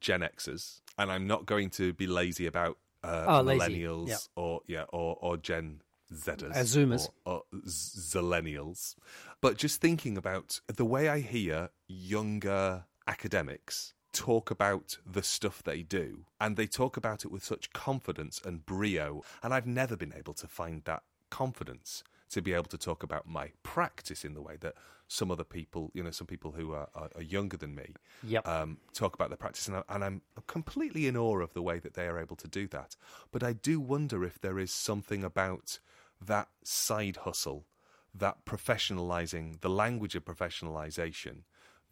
Gen 0.00 0.20
Xers, 0.20 0.80
and 0.98 1.10
I'm 1.12 1.26
not 1.26 1.46
going 1.46 1.70
to 1.70 1.92
be 1.92 2.06
lazy 2.06 2.46
about 2.46 2.76
uh, 3.04 3.24
Oh, 3.28 3.42
millennials 3.44 4.08
Yeah. 4.08 4.16
or 4.36 4.60
yeah 4.66 4.84
or, 4.92 5.16
or 5.20 5.36
Gen 5.36 5.80
Zers, 6.12 6.42
Uh, 6.50 6.64
Zoomers. 6.64 7.08
or, 7.24 7.34
or 7.34 7.42
Zillennials. 7.66 8.94
But 9.40 9.56
just 9.58 9.80
thinking 9.80 10.16
about 10.18 10.60
the 10.66 10.84
way 10.84 11.08
I 11.08 11.20
hear 11.20 11.70
younger 11.88 12.84
academics 13.06 13.94
talk 14.12 14.50
about 14.50 14.98
the 15.10 15.22
stuff 15.22 15.62
they 15.62 15.82
do, 15.82 16.24
and 16.40 16.56
they 16.56 16.66
talk 16.66 16.96
about 16.96 17.24
it 17.24 17.30
with 17.32 17.44
such 17.44 17.72
confidence 17.72 18.40
and 18.44 18.66
brio, 18.66 19.22
and 19.42 19.52
I've 19.54 19.66
never 19.66 19.96
been 19.96 20.12
able 20.16 20.34
to 20.34 20.46
find 20.46 20.84
that 20.84 21.02
confidence 21.30 22.04
to 22.30 22.40
be 22.42 22.52
able 22.52 22.64
to 22.64 22.78
talk 22.78 23.02
about 23.02 23.26
my 23.26 23.50
practice 23.62 24.24
in 24.24 24.34
the 24.34 24.40
way 24.40 24.56
that 24.60 24.74
some 25.08 25.30
other 25.30 25.44
people, 25.44 25.90
you 25.92 26.02
know, 26.02 26.10
some 26.10 26.26
people 26.26 26.52
who 26.52 26.72
are, 26.72 26.88
are, 26.94 27.10
are 27.14 27.22
younger 27.22 27.56
than 27.58 27.74
me, 27.74 27.94
Yep. 28.22 28.48
um, 28.48 28.78
talk 28.94 29.14
about 29.14 29.28
their 29.28 29.36
practice, 29.36 29.68
and, 29.68 29.76
I, 29.76 29.82
and 29.90 30.02
I'm 30.02 30.22
completely 30.46 31.06
in 31.06 31.16
awe 31.16 31.40
of 31.40 31.52
the 31.52 31.60
way 31.62 31.78
that 31.80 31.94
they 31.94 32.06
are 32.06 32.18
able 32.18 32.36
to 32.36 32.48
do 32.48 32.66
that. 32.68 32.96
But 33.30 33.42
I 33.42 33.52
do 33.52 33.78
wonder 33.80 34.24
if 34.24 34.40
there 34.40 34.58
is 34.58 34.72
something 34.72 35.22
about 35.22 35.78
that 36.24 36.48
side 36.62 37.16
hustle, 37.18 37.66
that 38.14 38.44
professionalizing, 38.46 39.60
the 39.60 39.68
language 39.70 40.14
of 40.14 40.24
professionalization, 40.24 41.42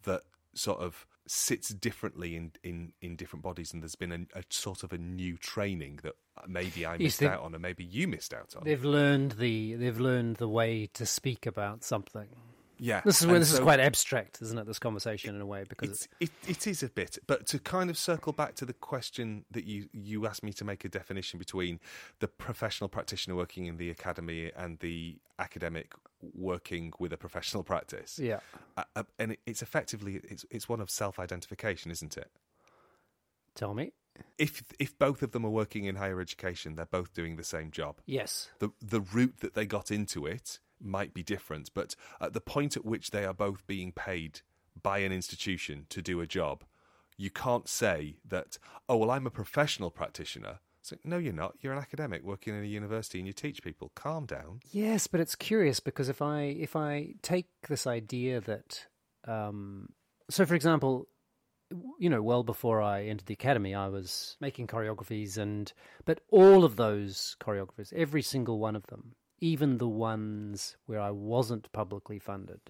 that 0.03 0.21
sort 0.53 0.79
of 0.79 1.05
sits 1.27 1.69
differently 1.69 2.35
in, 2.35 2.51
in, 2.63 2.93
in 3.01 3.15
different 3.15 3.43
bodies, 3.43 3.73
and 3.73 3.81
there's 3.81 3.95
been 3.95 4.11
a, 4.11 4.39
a 4.39 4.43
sort 4.49 4.83
of 4.83 4.91
a 4.93 4.97
new 4.97 5.37
training 5.37 5.99
that 6.03 6.13
maybe 6.47 6.85
I 6.85 6.97
missed 6.97 7.23
out 7.23 7.41
on, 7.41 7.53
and 7.53 7.61
maybe 7.61 7.83
you 7.83 8.07
missed 8.07 8.33
out 8.33 8.55
on. 8.55 8.63
They've 8.63 8.83
learned 8.83 9.33
the 9.33 9.75
they've 9.75 9.99
learned 9.99 10.37
the 10.37 10.49
way 10.49 10.89
to 10.93 11.05
speak 11.05 11.45
about 11.45 11.83
something. 11.83 12.27
Yeah, 12.83 13.01
This 13.05 13.21
is 13.21 13.27
where 13.27 13.35
and 13.35 13.43
this 13.43 13.53
is 13.53 13.59
quite 13.59 13.79
abstract, 13.79 14.41
isn't 14.41 14.57
it? 14.57 14.65
This 14.65 14.79
conversation 14.79 15.35
in 15.35 15.39
a 15.39 15.45
way 15.45 15.65
because 15.69 16.07
It's, 16.19 16.31
it, 16.45 16.49
it 16.49 16.67
is 16.67 16.81
a 16.81 16.89
bit, 16.89 17.19
but 17.27 17.45
to 17.47 17.59
kind 17.59 17.91
of 17.91 17.97
circle 17.97 18.33
back 18.33 18.55
to 18.55 18.65
the 18.65 18.73
question 18.73 19.45
that 19.51 19.65
you, 19.65 19.87
you 19.93 20.25
asked 20.25 20.41
me 20.41 20.51
to 20.53 20.65
make 20.65 20.83
a 20.83 20.89
definition 20.89 21.37
between 21.37 21.79
the 22.21 22.27
professional 22.27 22.89
practitioner 22.89 23.35
working 23.35 23.67
in 23.67 23.77
the 23.77 23.91
academy 23.91 24.51
and 24.57 24.79
the 24.79 25.19
academic 25.37 25.93
working 26.33 26.91
with 26.97 27.13
a 27.13 27.17
professional 27.17 27.61
practice. 27.63 28.17
yeah, 28.17 28.39
Uh, 28.75 28.83
uh, 28.95 29.03
and 29.19 29.37
it's 29.45 29.61
effectively 29.61 30.19
it's 30.23 30.45
it's 30.49 30.67
one 30.67 30.81
of 30.81 30.89
self 30.89 31.19
identification, 31.19 31.91
isn't 31.91 32.17
it? 32.17 32.31
tell 33.53 33.75
me. 33.75 33.93
If 34.39 34.63
if 34.79 34.97
both 34.97 35.21
of 35.21 35.31
them 35.33 35.45
are 35.45 35.51
working 35.51 35.85
in 35.85 35.97
higher 35.97 36.19
education, 36.19 36.75
they're 36.75 36.85
both 36.85 37.13
doing 37.13 37.35
the 37.35 37.43
same 37.43 37.69
job. 37.69 38.01
Yes, 38.07 38.49
the 38.59 38.71
the 38.81 39.01
route 39.01 39.35
that 39.41 39.53
they 39.53 39.65
got 39.67 39.91
into 39.91 40.25
it 40.25 40.59
might 40.83 41.13
be 41.13 41.23
different, 41.23 41.71
but 41.73 41.95
at 42.19 42.33
the 42.33 42.41
point 42.41 42.75
at 42.77 42.85
which 42.85 43.11
they 43.11 43.25
are 43.25 43.33
both 43.33 43.65
being 43.67 43.91
paid 43.91 44.41
by 44.81 44.99
an 44.99 45.11
institution 45.11 45.85
to 45.89 46.01
do 46.01 46.21
a 46.21 46.27
job, 46.27 46.63
you 47.17 47.29
can't 47.29 47.67
say 47.67 48.17
that, 48.27 48.57
oh 48.89 48.97
well, 48.97 49.11
I'm 49.11 49.27
a 49.27 49.31
professional 49.31 49.91
practitioner. 49.91 50.59
So 50.81 50.95
no, 51.03 51.17
you're 51.17 51.33
not. 51.33 51.55
You're 51.61 51.73
an 51.73 51.79
academic 51.79 52.23
working 52.23 52.55
in 52.55 52.63
a 52.63 52.67
university 52.67 53.19
and 53.19 53.27
you 53.27 53.33
teach 53.33 53.61
people. 53.61 53.91
Calm 53.95 54.25
down. 54.25 54.61
yes, 54.71 55.07
but 55.07 55.19
it's 55.19 55.35
curious 55.35 55.79
because 55.79 56.09
if 56.09 56.21
I 56.21 56.41
if 56.41 56.75
I 56.75 57.13
take 57.21 57.47
this 57.69 57.85
idea 57.85 58.41
that, 58.41 58.87
um, 59.27 59.89
so 60.29 60.45
for 60.45 60.55
example, 60.55 61.07
you 61.99 62.09
know, 62.09 62.23
well 62.23 62.43
before 62.43 62.81
I 62.81 63.03
entered 63.03 63.27
the 63.27 63.35
academy, 63.35 63.75
I 63.75 63.89
was 63.89 64.35
making 64.41 64.67
choreographies, 64.67 65.37
and 65.37 65.71
but 66.05 66.21
all 66.29 66.63
of 66.63 66.75
those 66.77 67.35
choreographies, 67.39 67.93
every 67.93 68.23
single 68.23 68.57
one 68.57 68.75
of 68.75 68.87
them, 68.87 69.13
even 69.41 69.77
the 69.77 69.87
ones 69.87 70.77
where 70.85 71.01
I 71.01 71.11
wasn't 71.11 71.71
publicly 71.71 72.19
funded, 72.19 72.61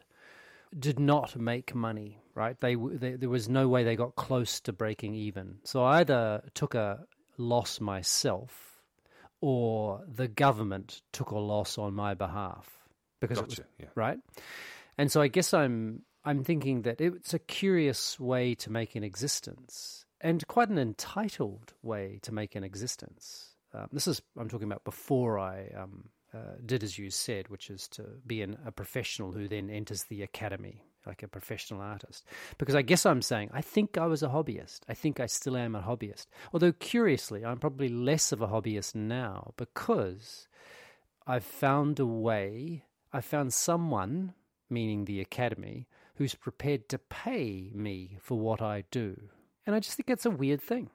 did 0.78 1.00
not 1.00 1.36
make 1.36 1.76
money. 1.76 2.18
Right? 2.34 2.60
They, 2.60 2.76
they 2.76 3.16
there 3.16 3.30
was 3.30 3.50
no 3.50 3.68
way 3.68 3.84
they 3.84 3.98
got 3.98 4.16
close 4.16 4.62
to 4.62 4.74
breaking 4.74 5.14
even. 5.16 5.58
So 5.66 5.84
I 5.84 6.00
either 6.00 6.44
took 6.54 6.74
a 6.76 7.06
loss 7.38 7.82
myself, 7.82 8.80
or 9.42 10.02
the 10.08 10.28
government 10.28 11.02
took 11.12 11.32
a 11.32 11.38
loss 11.38 11.78
on 11.78 11.94
my 11.94 12.14
behalf 12.14 12.70
because 13.20 13.40
it 13.40 13.48
was 13.48 13.60
Yeah. 13.80 13.88
right? 13.96 14.20
And 14.98 15.12
so 15.12 15.22
I 15.22 15.28
guess 15.28 15.54
I'm 15.54 16.04
I'm 16.24 16.44
thinking 16.44 16.84
that 16.84 17.02
it's 17.02 17.34
a 17.34 17.40
curious 17.40 18.20
way 18.20 18.56
to 18.56 18.72
make 18.72 18.96
an 18.96 19.04
existence, 19.04 20.06
and 20.22 20.46
quite 20.48 20.70
an 20.70 20.78
entitled 20.78 21.74
way 21.82 22.20
to 22.22 22.32
make 22.32 22.56
an 22.56 22.64
existence. 22.64 23.56
Um, 23.74 23.88
this 23.92 24.08
is 24.08 24.22
I'm 24.38 24.48
talking 24.48 24.68
about 24.68 24.84
before 24.84 25.40
I 25.40 25.70
um, 25.76 26.10
uh, 26.34 26.56
did 26.65 26.84
as 26.84 26.98
you 26.98 27.10
said, 27.10 27.50
which 27.50 27.70
is 27.70 27.88
to 27.89 28.04
be 28.26 28.41
an, 28.41 28.58
a 28.65 28.72
professional 28.72 29.32
who 29.32 29.48
then 29.48 29.70
enters 29.70 30.04
the 30.04 30.24
academy 30.24 30.84
like 31.06 31.24
a 31.24 31.28
professional 31.28 31.82
artist. 31.82 32.26
Because 32.58 32.76
I 32.76 32.82
guess 32.82 33.06
I'm 33.06 33.22
saying 33.22 33.50
I 33.54 33.62
think 33.62 33.98
I 33.98 34.06
was 34.06 34.24
a 34.24 34.30
hobbyist. 34.30 34.82
I 34.88 34.94
think 34.94 35.20
I 35.20 35.26
still 35.26 35.58
am 35.58 35.76
a 35.76 35.82
hobbyist. 35.82 36.28
Although 36.54 36.74
curiously, 36.74 37.46
I'm 37.46 37.60
probably 37.60 37.89
less 37.89 38.32
of 38.32 38.41
a 38.41 38.48
hobbyist 38.48 38.96
now 38.96 39.54
because 39.58 40.48
I've 41.26 41.44
found 41.44 42.00
a 42.00 42.06
way, 42.06 42.86
I've 43.13 43.26
found 43.26 43.54
someone, 43.54 44.34
meaning 44.70 45.06
the 45.06 45.22
academy, 45.22 45.88
who's 46.15 46.36
prepared 46.36 46.89
to 46.89 46.98
pay 46.98 47.72
me 47.74 48.17
for 48.22 48.38
what 48.38 48.62
I 48.62 48.84
do. 48.91 49.20
And 49.65 49.76
I 49.76 49.80
just 49.80 49.96
think 49.96 50.08
that's 50.08 50.26
a 50.26 50.32
weird 50.32 50.62
thing. 50.62 50.89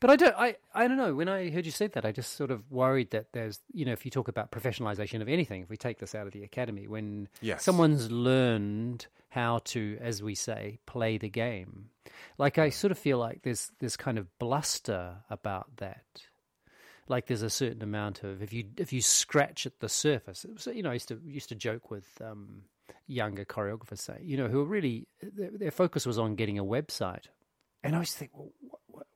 But 0.00 0.10
I 0.10 0.16
don't, 0.16 0.34
I, 0.36 0.56
I 0.74 0.86
don't 0.88 0.96
know. 0.96 1.14
When 1.14 1.28
I 1.28 1.50
heard 1.50 1.64
you 1.64 1.72
say 1.72 1.86
that, 1.88 2.04
I 2.04 2.12
just 2.12 2.34
sort 2.34 2.50
of 2.50 2.70
worried 2.70 3.10
that 3.12 3.32
there's, 3.32 3.60
you 3.72 3.84
know, 3.84 3.92
if 3.92 4.04
you 4.04 4.10
talk 4.10 4.28
about 4.28 4.50
professionalization 4.50 5.22
of 5.22 5.28
anything, 5.28 5.62
if 5.62 5.70
we 5.70 5.76
take 5.76 5.98
this 5.98 6.14
out 6.14 6.26
of 6.26 6.32
the 6.32 6.42
academy, 6.42 6.86
when 6.86 7.28
Yes. 7.40 7.64
someone's 7.64 8.10
learned 8.10 9.06
how 9.30 9.60
to, 9.64 9.96
as 10.00 10.22
we 10.22 10.34
say, 10.34 10.78
play 10.86 11.16
the 11.18 11.28
game, 11.30 11.90
like 12.36 12.58
I 12.58 12.70
sort 12.70 12.90
of 12.90 12.98
feel 12.98 13.18
like 13.18 13.42
there's 13.42 13.70
this 13.78 13.96
kind 13.96 14.18
of 14.18 14.26
bluster 14.38 15.16
about 15.30 15.76
that 15.76 16.04
like 17.08 17.26
there's 17.26 17.42
a 17.42 17.50
certain 17.50 17.82
amount 17.82 18.22
of 18.22 18.40
if 18.40 18.52
you 18.52 18.64
if 18.76 18.92
you 18.92 19.02
scratch 19.02 19.66
at 19.66 19.80
the 19.80 19.88
surface 19.88 20.46
you 20.72 20.80
know 20.82 20.90
I 20.90 20.94
used 20.94 21.08
to 21.08 21.20
used 21.24 21.48
to 21.48 21.56
joke 21.56 21.90
with 21.90 22.06
um, 22.24 22.62
younger 23.08 23.44
choreographers 23.44 23.98
say 23.98 24.18
you 24.22 24.36
know 24.36 24.46
who 24.46 24.60
are 24.60 24.64
really 24.64 25.08
their, 25.20 25.50
their 25.50 25.70
focus 25.72 26.06
was 26.06 26.18
on 26.18 26.36
getting 26.36 26.56
a 26.58 26.64
website 26.64 27.24
and 27.82 27.94
I 27.94 27.98
always 27.98 28.14
think 28.14 28.30
well 28.32 28.52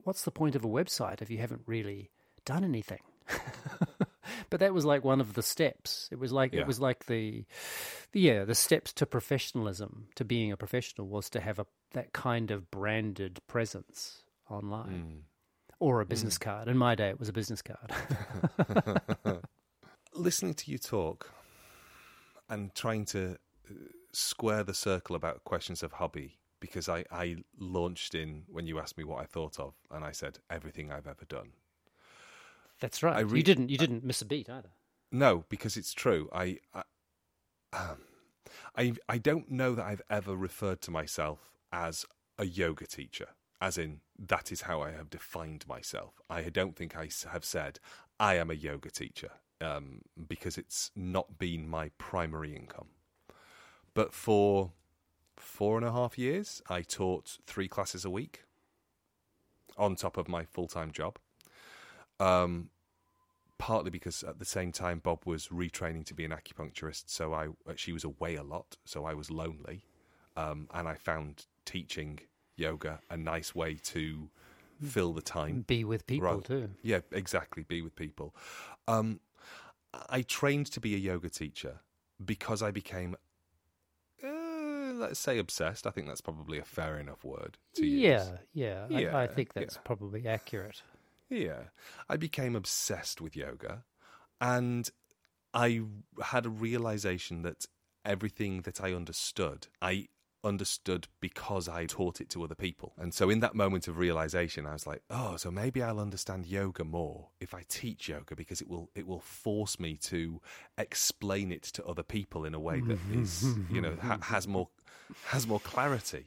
what's 0.05 0.25
the 0.25 0.31
point 0.31 0.55
of 0.55 0.65
a 0.65 0.69
website 0.69 1.21
if 1.23 1.31
you 1.31 1.39
haven't 1.39 1.63
really 1.67 2.11
done 2.45 2.63
anything 2.65 3.01
but 4.51 4.61
that 4.61 4.75
was 4.75 4.85
like 4.85 5.03
one 5.05 5.21
of 5.21 5.35
the 5.35 5.43
steps 5.43 6.09
it 6.13 6.19
was 6.19 6.31
like 6.33 6.53
Yeah. 6.53 6.61
it 6.61 6.67
was 6.67 6.79
like 6.81 7.07
the, 7.07 7.45
the 8.13 8.21
yeah 8.21 8.45
the 8.45 8.55
steps 8.55 8.93
to 8.95 9.07
professionalism 9.07 10.09
to 10.17 10.25
being 10.25 10.53
a 10.53 10.57
professional 10.57 11.09
was 11.09 11.29
to 11.31 11.41
have 11.41 11.59
a 11.59 11.67
that 11.93 12.13
kind 12.13 12.51
of 12.51 12.71
branded 12.71 13.41
presence 13.47 14.23
online 14.51 15.23
or 15.81 16.01
a 16.01 16.07
business 16.07 16.39
card. 16.39 16.69
In 16.69 16.77
my 16.79 16.95
day, 16.95 17.09
it 17.09 17.19
was 17.19 17.29
a 17.29 17.33
business 17.33 17.61
card. 17.63 17.93
Listening 20.15 20.55
to 20.55 20.71
you 20.71 20.79
talk 20.79 21.31
and 22.49 22.75
trying 22.75 23.05
to 23.07 23.37
uh, 23.69 23.75
square 24.13 24.63
the 24.63 24.75
circle 24.75 25.17
about 25.17 25.43
questions 25.45 25.83
of 25.83 25.93
hobby, 25.93 26.39
because 26.65 26.89
I, 26.89 27.05
I 27.13 27.37
launched 27.59 28.15
in 28.15 28.45
when 28.49 28.67
you 28.67 28.79
asked 28.79 28.97
me 28.97 29.05
what 29.05 29.21
I 29.21 29.27
thought 29.27 29.61
of, 29.61 29.75
and 29.91 30.03
I 30.03 30.13
said 30.13 30.39
everything 30.49 30.91
I've 30.91 31.07
ever 31.07 31.27
done. 31.29 31.51
That's 32.81 33.03
right. 33.03 33.17
I 33.17 33.21
you 33.21 33.43
didn't. 33.43 33.69
You 33.69 33.77
didn't 33.77 34.03
miss 34.03 34.23
a 34.23 34.25
beat 34.25 34.49
either. 34.49 34.71
No, 35.13 35.45
because 35.51 35.77
it's 35.77 35.93
true. 35.93 36.31
I, 36.33 36.57
I, 36.73 36.83
um, 37.75 37.99
I, 38.75 38.95
I 39.11 39.19
don't 39.19 39.51
know 39.51 39.75
that 39.75 39.85
I've 39.85 40.01
ever 40.09 40.35
referred 40.35 40.81
to 40.83 40.91
myself 40.91 41.39
as 41.71 42.07
a 42.39 42.47
yoga 42.47 42.87
teacher, 42.87 43.29
as 43.61 43.77
in 43.77 44.01
that 44.19 44.51
is 44.51 44.63
how 44.63 44.81
I 44.81 44.93
have 44.93 45.11
defined 45.11 45.69
myself. 45.69 46.15
I 46.31 46.45
don't 46.45 46.75
think 46.75 46.97
I 46.97 47.11
have 47.31 47.45
said 47.45 47.79
I 48.19 48.37
am 48.37 48.51
a 48.51 48.55
yoga 48.55 48.91
teacher 48.91 49.33
um, 49.61 50.01
because 50.29 50.57
it's 50.57 50.91
not 50.97 51.37
been 51.39 51.69
my 51.69 51.91
primary 51.99 52.57
income. 52.57 52.89
But 53.93 54.15
for 54.15 54.73
four 55.37 55.77
and 55.77 55.87
a 55.87 55.93
half 55.93 56.19
years, 56.19 56.63
I 56.69 56.83
taught 56.83 57.39
three 57.47 57.69
classes 57.69 58.05
a 58.05 58.11
week 58.11 58.45
on 59.77 59.97
top 59.97 60.17
of 60.17 60.29
my 60.29 60.45
full 60.45 60.69
time 60.69 60.93
job. 60.93 61.19
Um, 62.21 62.71
partly 63.59 63.91
because 63.91 64.23
at 64.23 64.39
the 64.39 64.45
same 64.45 64.73
time 64.73 64.99
Bob 64.99 65.21
was 65.25 65.49
retraining 65.49 66.05
to 66.07 66.15
be 66.15 66.25
an 66.25 66.31
acupuncturist, 66.33 67.05
so 67.07 67.33
I 67.35 67.49
she 67.77 67.93
was 67.93 68.05
away 68.05 68.37
a 68.37 68.43
lot, 68.43 68.77
so 68.85 69.05
I 69.05 69.15
was 69.15 69.31
lonely, 69.31 69.85
um, 70.37 70.69
and 70.73 70.89
I 70.89 70.95
found 70.95 71.47
teaching 71.65 72.21
yoga 72.57 73.01
a 73.11 73.17
nice 73.17 73.55
way 73.55 73.75
to 73.75 74.29
fill 74.83 75.13
the 75.13 75.23
time. 75.23 75.65
Be 75.67 75.85
with 75.85 76.07
people 76.07 76.29
Right. 76.29 76.45
too. 76.45 76.71
Yeah, 76.83 77.01
exactly. 77.11 77.63
Be 77.63 77.83
with 77.83 77.97
people. 77.97 78.35
Um, 78.87 79.21
I 80.09 80.23
trained 80.23 80.67
to 80.73 80.81
be 80.81 80.95
a 80.95 80.99
yoga 80.99 81.31
teacher 81.31 81.81
because 82.25 82.63
I 82.63 82.71
became, 82.71 83.15
uh, 83.15 83.19
let's 84.99 85.21
say, 85.21 85.39
obsessed. 85.39 85.87
I 85.87 85.91
think 85.91 86.07
that's 86.07 86.21
probably 86.21 86.59
a 86.59 86.65
fair 86.65 86.99
enough 86.99 87.25
word 87.25 87.59
to 87.75 87.87
use. 87.87 88.29
Yeah, 88.53 88.87
yeah. 88.89 89.17
I, 89.17 89.25
I 89.25 89.27
think 89.27 89.53
that's 89.53 89.77
yeah. 89.77 89.83
probably 89.85 90.27
accurate. 90.27 90.83
Yeah. 91.29 91.65
I 92.09 92.17
became 92.17 92.55
obsessed 92.55 93.21
with 93.21 93.37
yoga 93.37 93.85
and 94.41 94.91
I 95.53 95.83
had 96.23 96.47
a 96.47 96.51
realization 96.51 97.43
that 97.43 97.67
everything 98.05 98.63
that 98.63 98.83
I 98.83 98.93
understood, 98.93 99.69
I 99.81 100.09
understood 100.45 101.09
because 101.21 101.69
I 101.69 101.87
taught 101.87 102.21
it 102.21 102.29
to 102.31 102.45
other 102.45 102.55
people. 102.55 102.93
And 102.99 103.13
so 103.15 103.31
in 103.31 103.41
that 103.41 103.55
moment 103.55 103.89
of 103.89 103.99
realization, 103.99 104.67
I 104.67 104.73
was 104.73 104.87
like, 104.87 105.03
oh, 105.11 105.37
so 105.37 105.51
maybe 105.51 105.83
I'll 105.83 105.99
understand 105.99 106.47
yoga 106.47 106.85
more 106.85 107.29
if 107.41 107.55
I 107.55 107.65
teach 107.69 108.09
yoga 108.09 108.37
because 108.37 108.61
it 108.61 108.69
will 108.69 108.91
it 108.95 109.07
will 109.07 109.21
force 109.21 109.81
me 109.81 109.97
to 110.03 110.41
explain 110.79 111.51
it 111.51 111.63
to 111.65 111.85
other 111.85 112.03
people 112.03 112.45
in 112.45 112.55
a 112.55 112.61
way 112.61 112.81
that 112.81 112.99
mm-hmm. 112.99 113.23
is, 113.23 113.45
you 113.71 113.81
know, 113.81 113.97
ha- 114.01 114.19
has 114.23 114.47
more 114.47 114.69
has 115.27 115.47
more 115.47 115.61
clarity. 115.61 116.27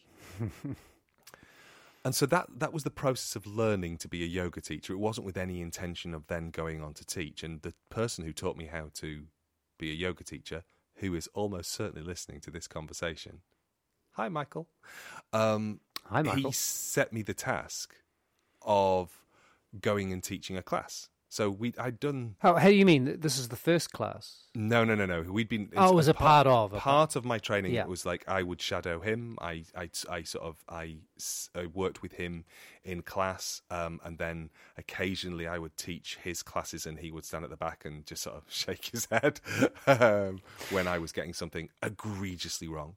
And 2.08 2.16
so 2.16 2.26
that 2.28 2.48
that 2.60 2.72
was 2.72 2.86
the 2.86 2.90
process 2.90 3.36
of 3.36 3.46
learning 3.46 3.98
to 3.98 4.08
be 4.08 4.24
a 4.24 4.28
yoga 4.28 4.62
teacher. 4.62 4.94
It 4.94 5.00
wasn't 5.00 5.26
with 5.26 5.36
any 5.36 5.60
intention 5.60 6.14
of 6.14 6.28
then 6.28 6.52
going 6.52 6.82
on 6.82 6.94
to 6.94 7.06
teach. 7.06 7.44
And 7.44 7.62
the 7.62 7.74
person 7.90 8.24
who 8.24 8.32
taught 8.32 8.56
me 8.56 8.68
how 8.68 8.92
to 8.94 9.26
be 9.78 9.92
a 9.92 9.94
yoga 9.94 10.24
teacher, 10.24 10.64
who 10.96 11.14
is 11.16 11.28
almost 11.34 11.70
certainly 11.70 12.06
listening 12.06 12.40
to 12.42 12.52
this 12.52 12.66
conversation. 12.66 13.42
Hi, 14.18 14.30
Michael. 14.30 14.68
Um, 15.32 15.80
Hi, 16.06 16.24
Michael. 16.24 16.50
He 16.50 16.52
set 16.52 17.14
me 17.14 17.22
the 17.22 17.36
task 17.36 17.94
of 18.64 19.12
going 19.80 20.12
and 20.12 20.24
teaching 20.24 20.58
a 20.58 20.64
class. 20.64 21.10
So 21.30 21.52
we, 21.52 21.76
I'd 21.78 22.00
done 22.00 22.36
How, 22.40 22.56
how 22.56 22.70
do 22.70 22.74
you 22.74 22.86
mean? 22.86 23.20
This 23.20 23.38
is 23.38 23.50
the 23.50 23.56
first 23.56 23.92
class? 23.92 24.46
no, 24.56 24.84
no, 24.84 24.96
no, 24.96 25.06
no. 25.06 25.22
We'd 25.22 25.50
been. 25.50 25.70
Oh, 25.78 25.92
it 25.92 25.96
was 25.96 26.08
a 26.08 26.16
part 26.16 26.48
of, 26.48 26.74
okay. 26.74 26.80
part 26.80 27.16
of 27.16 27.26
my 27.26 27.38
training. 27.38 27.74
Yeah. 27.74 27.82
It 27.82 27.90
was 27.90 28.08
like 28.08 28.24
I 28.28 28.42
would 28.42 28.60
shadow 28.60 29.02
him. 29.02 29.38
I, 29.40 29.66
I, 29.76 29.90
I 30.10 30.24
sort 30.24 30.46
of, 30.46 30.64
I, 30.68 30.96
I 31.54 31.68
worked 31.68 32.02
with 32.02 32.14
him 32.14 32.46
in 32.84 33.04
class, 33.04 33.62
um, 33.70 34.00
and 34.04 34.18
then 34.18 34.50
occasionally 34.78 35.48
I 35.48 35.60
would 35.60 35.78
teach 35.78 36.18
his 36.24 36.42
classes, 36.42 36.88
and 36.88 36.98
he 36.98 37.12
would 37.12 37.26
stand 37.26 37.44
at 37.44 37.52
the 37.52 37.58
back 37.58 37.86
and 37.86 38.04
just 38.04 38.24
sort 38.24 38.38
of 38.38 38.46
shake 38.50 38.86
his 38.86 39.06
head 39.12 39.42
um, 39.86 40.40
when 40.72 40.88
I 40.88 40.98
was 40.98 41.12
getting 41.12 41.34
something 41.34 41.70
egregiously 41.84 42.68
wrong. 42.68 42.96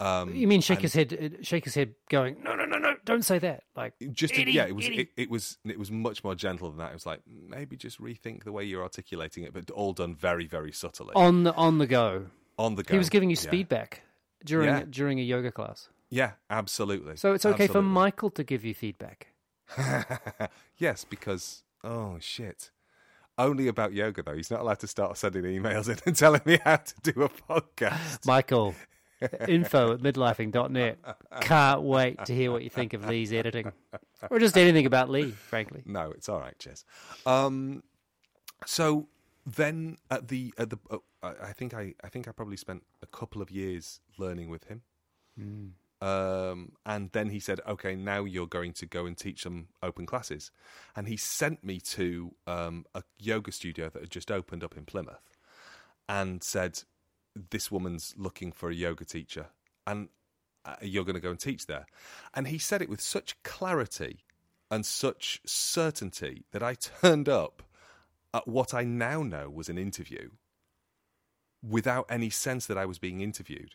Um, 0.00 0.34
You 0.34 0.48
mean 0.48 0.60
shake 0.62 0.80
his 0.80 0.94
head, 0.94 1.38
shake 1.42 1.64
his 1.64 1.74
head, 1.74 1.94
going, 2.08 2.42
no, 2.42 2.54
no, 2.54 2.64
no, 2.64 2.78
no, 2.78 2.94
don't 3.04 3.22
say 3.24 3.38
that. 3.40 3.64
Like, 3.76 3.92
just 4.12 4.34
to- 4.34 4.50
yeah, 4.50 4.64
it 4.66 4.74
was 4.74 4.86
it, 4.88 5.08
it 5.16 5.30
was 5.30 5.58
it 5.64 5.78
was 5.78 5.90
much 5.90 6.24
more 6.24 6.34
gentle 6.34 6.70
than 6.70 6.78
that. 6.78 6.90
It 6.90 6.94
was 6.94 7.04
like 7.06 7.20
maybe 7.26 7.76
just 7.76 8.00
rethink 8.00 8.44
the 8.44 8.52
way 8.52 8.64
you're 8.64 8.82
articulating 8.82 9.44
it, 9.44 9.52
but 9.52 9.70
all 9.70 9.92
done 9.92 10.14
very 10.14 10.46
very 10.46 10.72
subtly 10.72 11.12
on 11.14 11.44
the 11.44 11.54
on 11.54 11.78
the 11.78 11.86
go. 11.86 12.26
on 12.58 12.76
the 12.76 12.82
go. 12.82 12.94
He 12.94 12.98
was 12.98 13.10
giving 13.10 13.28
you 13.30 13.36
Yeah. 13.42 13.50
feedback 13.50 14.02
during 14.44 14.68
Yeah. 14.68 14.84
during 14.88 15.18
a 15.20 15.22
yoga 15.22 15.52
class. 15.52 15.90
Yeah, 16.08 16.32
absolutely. 16.48 17.16
So 17.16 17.34
it's 17.34 17.44
okay 17.46 17.66
for 17.68 17.82
Michael 17.82 18.30
to 18.30 18.42
give 18.42 18.64
you 18.64 18.74
feedback. 18.74 19.28
yes, 20.78 21.04
because 21.04 21.62
oh 21.84 22.16
shit. 22.20 22.70
Only 23.38 23.68
about 23.68 23.92
yoga 23.94 24.22
though. 24.22 24.34
He's 24.34 24.50
not 24.50 24.60
allowed 24.60 24.80
to 24.80 24.86
start 24.86 25.16
sending 25.16 25.44
emails 25.44 25.88
in 25.88 25.98
and 26.04 26.16
telling 26.16 26.42
me 26.44 26.58
how 26.64 26.76
to 26.76 26.94
do 27.12 27.22
a 27.22 27.28
podcast. 27.28 28.26
Michael, 28.26 28.74
info 29.48 29.92
at 29.92 30.00
midlifing.net. 30.00 30.98
Can't 31.40 31.82
wait 31.82 32.24
to 32.24 32.34
hear 32.34 32.50
what 32.52 32.62
you 32.62 32.70
think 32.70 32.92
of 32.92 33.06
Lee's 33.06 33.32
editing. 33.32 33.72
Or 34.30 34.38
just 34.38 34.56
anything 34.56 34.86
about 34.86 35.10
Lee, 35.10 35.30
frankly. 35.30 35.82
No, 35.84 36.10
it's 36.10 36.28
all 36.28 36.40
right, 36.40 36.58
Jess. 36.58 36.84
Um, 37.26 37.82
so 38.66 39.08
then 39.46 39.96
at 40.10 40.28
the 40.28 40.52
at 40.58 40.70
the 40.70 40.78
uh, 40.90 40.98
I 41.22 41.28
I 41.48 41.52
think 41.52 41.74
I 41.74 41.94
I 42.04 42.08
think 42.08 42.28
I 42.28 42.32
probably 42.32 42.56
spent 42.56 42.84
a 43.02 43.06
couple 43.06 43.40
of 43.42 43.50
years 43.50 44.00
learning 44.18 44.50
with 44.50 44.64
him. 44.64 44.82
Um, 46.02 46.72
and 46.86 47.10
then 47.12 47.28
he 47.28 47.40
said, 47.40 47.60
"Okay, 47.68 47.94
now 47.94 48.24
you're 48.24 48.46
going 48.46 48.72
to 48.74 48.86
go 48.86 49.04
and 49.06 49.16
teach 49.16 49.42
some 49.42 49.68
open 49.82 50.06
classes." 50.06 50.50
And 50.96 51.06
he 51.08 51.16
sent 51.16 51.62
me 51.62 51.78
to 51.80 52.34
um, 52.46 52.84
a 52.94 53.02
yoga 53.18 53.52
studio 53.52 53.90
that 53.90 54.00
had 54.00 54.10
just 54.10 54.30
opened 54.30 54.64
up 54.64 54.76
in 54.76 54.84
Plymouth, 54.86 55.36
and 56.08 56.42
said, 56.42 56.82
"This 57.34 57.70
woman's 57.70 58.14
looking 58.16 58.52
for 58.52 58.70
a 58.70 58.74
yoga 58.74 59.04
teacher, 59.04 59.46
and 59.86 60.08
uh, 60.64 60.76
you're 60.82 61.04
going 61.04 61.14
to 61.14 61.20
go 61.20 61.30
and 61.30 61.40
teach 61.40 61.66
there." 61.66 61.86
And 62.34 62.48
he 62.48 62.58
said 62.58 62.82
it 62.82 62.88
with 62.88 63.00
such 63.00 63.40
clarity 63.42 64.24
and 64.70 64.86
such 64.86 65.40
certainty 65.44 66.44
that 66.52 66.62
I 66.62 66.74
turned 67.00 67.28
up 67.28 67.62
at 68.32 68.46
what 68.46 68.72
I 68.74 68.84
now 68.84 69.22
know 69.22 69.50
was 69.50 69.68
an 69.68 69.78
interview 69.78 70.30
without 71.62 72.06
any 72.08 72.30
sense 72.30 72.66
that 72.66 72.78
I 72.78 72.86
was 72.86 72.98
being 72.98 73.20
interviewed. 73.20 73.74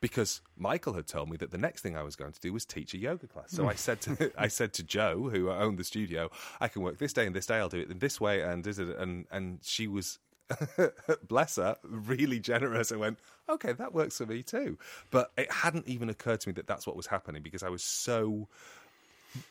Because 0.00 0.40
Michael 0.56 0.94
had 0.94 1.06
told 1.06 1.28
me 1.28 1.36
that 1.36 1.50
the 1.50 1.58
next 1.58 1.82
thing 1.82 1.94
I 1.94 2.02
was 2.02 2.16
going 2.16 2.32
to 2.32 2.40
do 2.40 2.54
was 2.54 2.64
teach 2.64 2.94
a 2.94 2.98
yoga 2.98 3.26
class. 3.26 3.50
So 3.50 3.68
I 3.68 3.74
said 3.74 4.00
to 4.02 4.32
I 4.38 4.48
said 4.48 4.72
to 4.74 4.82
Joe, 4.82 5.28
who 5.30 5.50
owned 5.50 5.78
the 5.78 5.84
studio, 5.84 6.30
I 6.58 6.68
can 6.68 6.80
work 6.80 6.96
this 6.98 7.12
day 7.12 7.26
and 7.26 7.36
this 7.36 7.44
day. 7.44 7.56
I'll 7.56 7.68
do 7.68 7.80
it 7.80 7.90
in 7.90 7.98
this 7.98 8.18
way, 8.18 8.40
and 8.40 8.66
is 8.66 8.78
it? 8.78 8.88
And 8.96 9.26
and 9.30 9.58
she 9.62 9.86
was, 9.86 10.18
bless 11.28 11.56
her, 11.56 11.76
really 11.84 12.40
generous 12.40 12.90
and 12.90 13.00
went, 13.00 13.18
okay, 13.48 13.72
that 13.72 13.92
works 13.92 14.18
for 14.18 14.26
me 14.26 14.42
too. 14.42 14.78
But 15.10 15.32
it 15.36 15.50
hadn't 15.50 15.88
even 15.88 16.08
occurred 16.08 16.40
to 16.40 16.48
me 16.48 16.52
that 16.54 16.66
that's 16.66 16.86
what 16.86 16.96
was 16.96 17.06
happening 17.06 17.42
because 17.42 17.62
I 17.62 17.68
was 17.68 17.82
so 17.82 18.48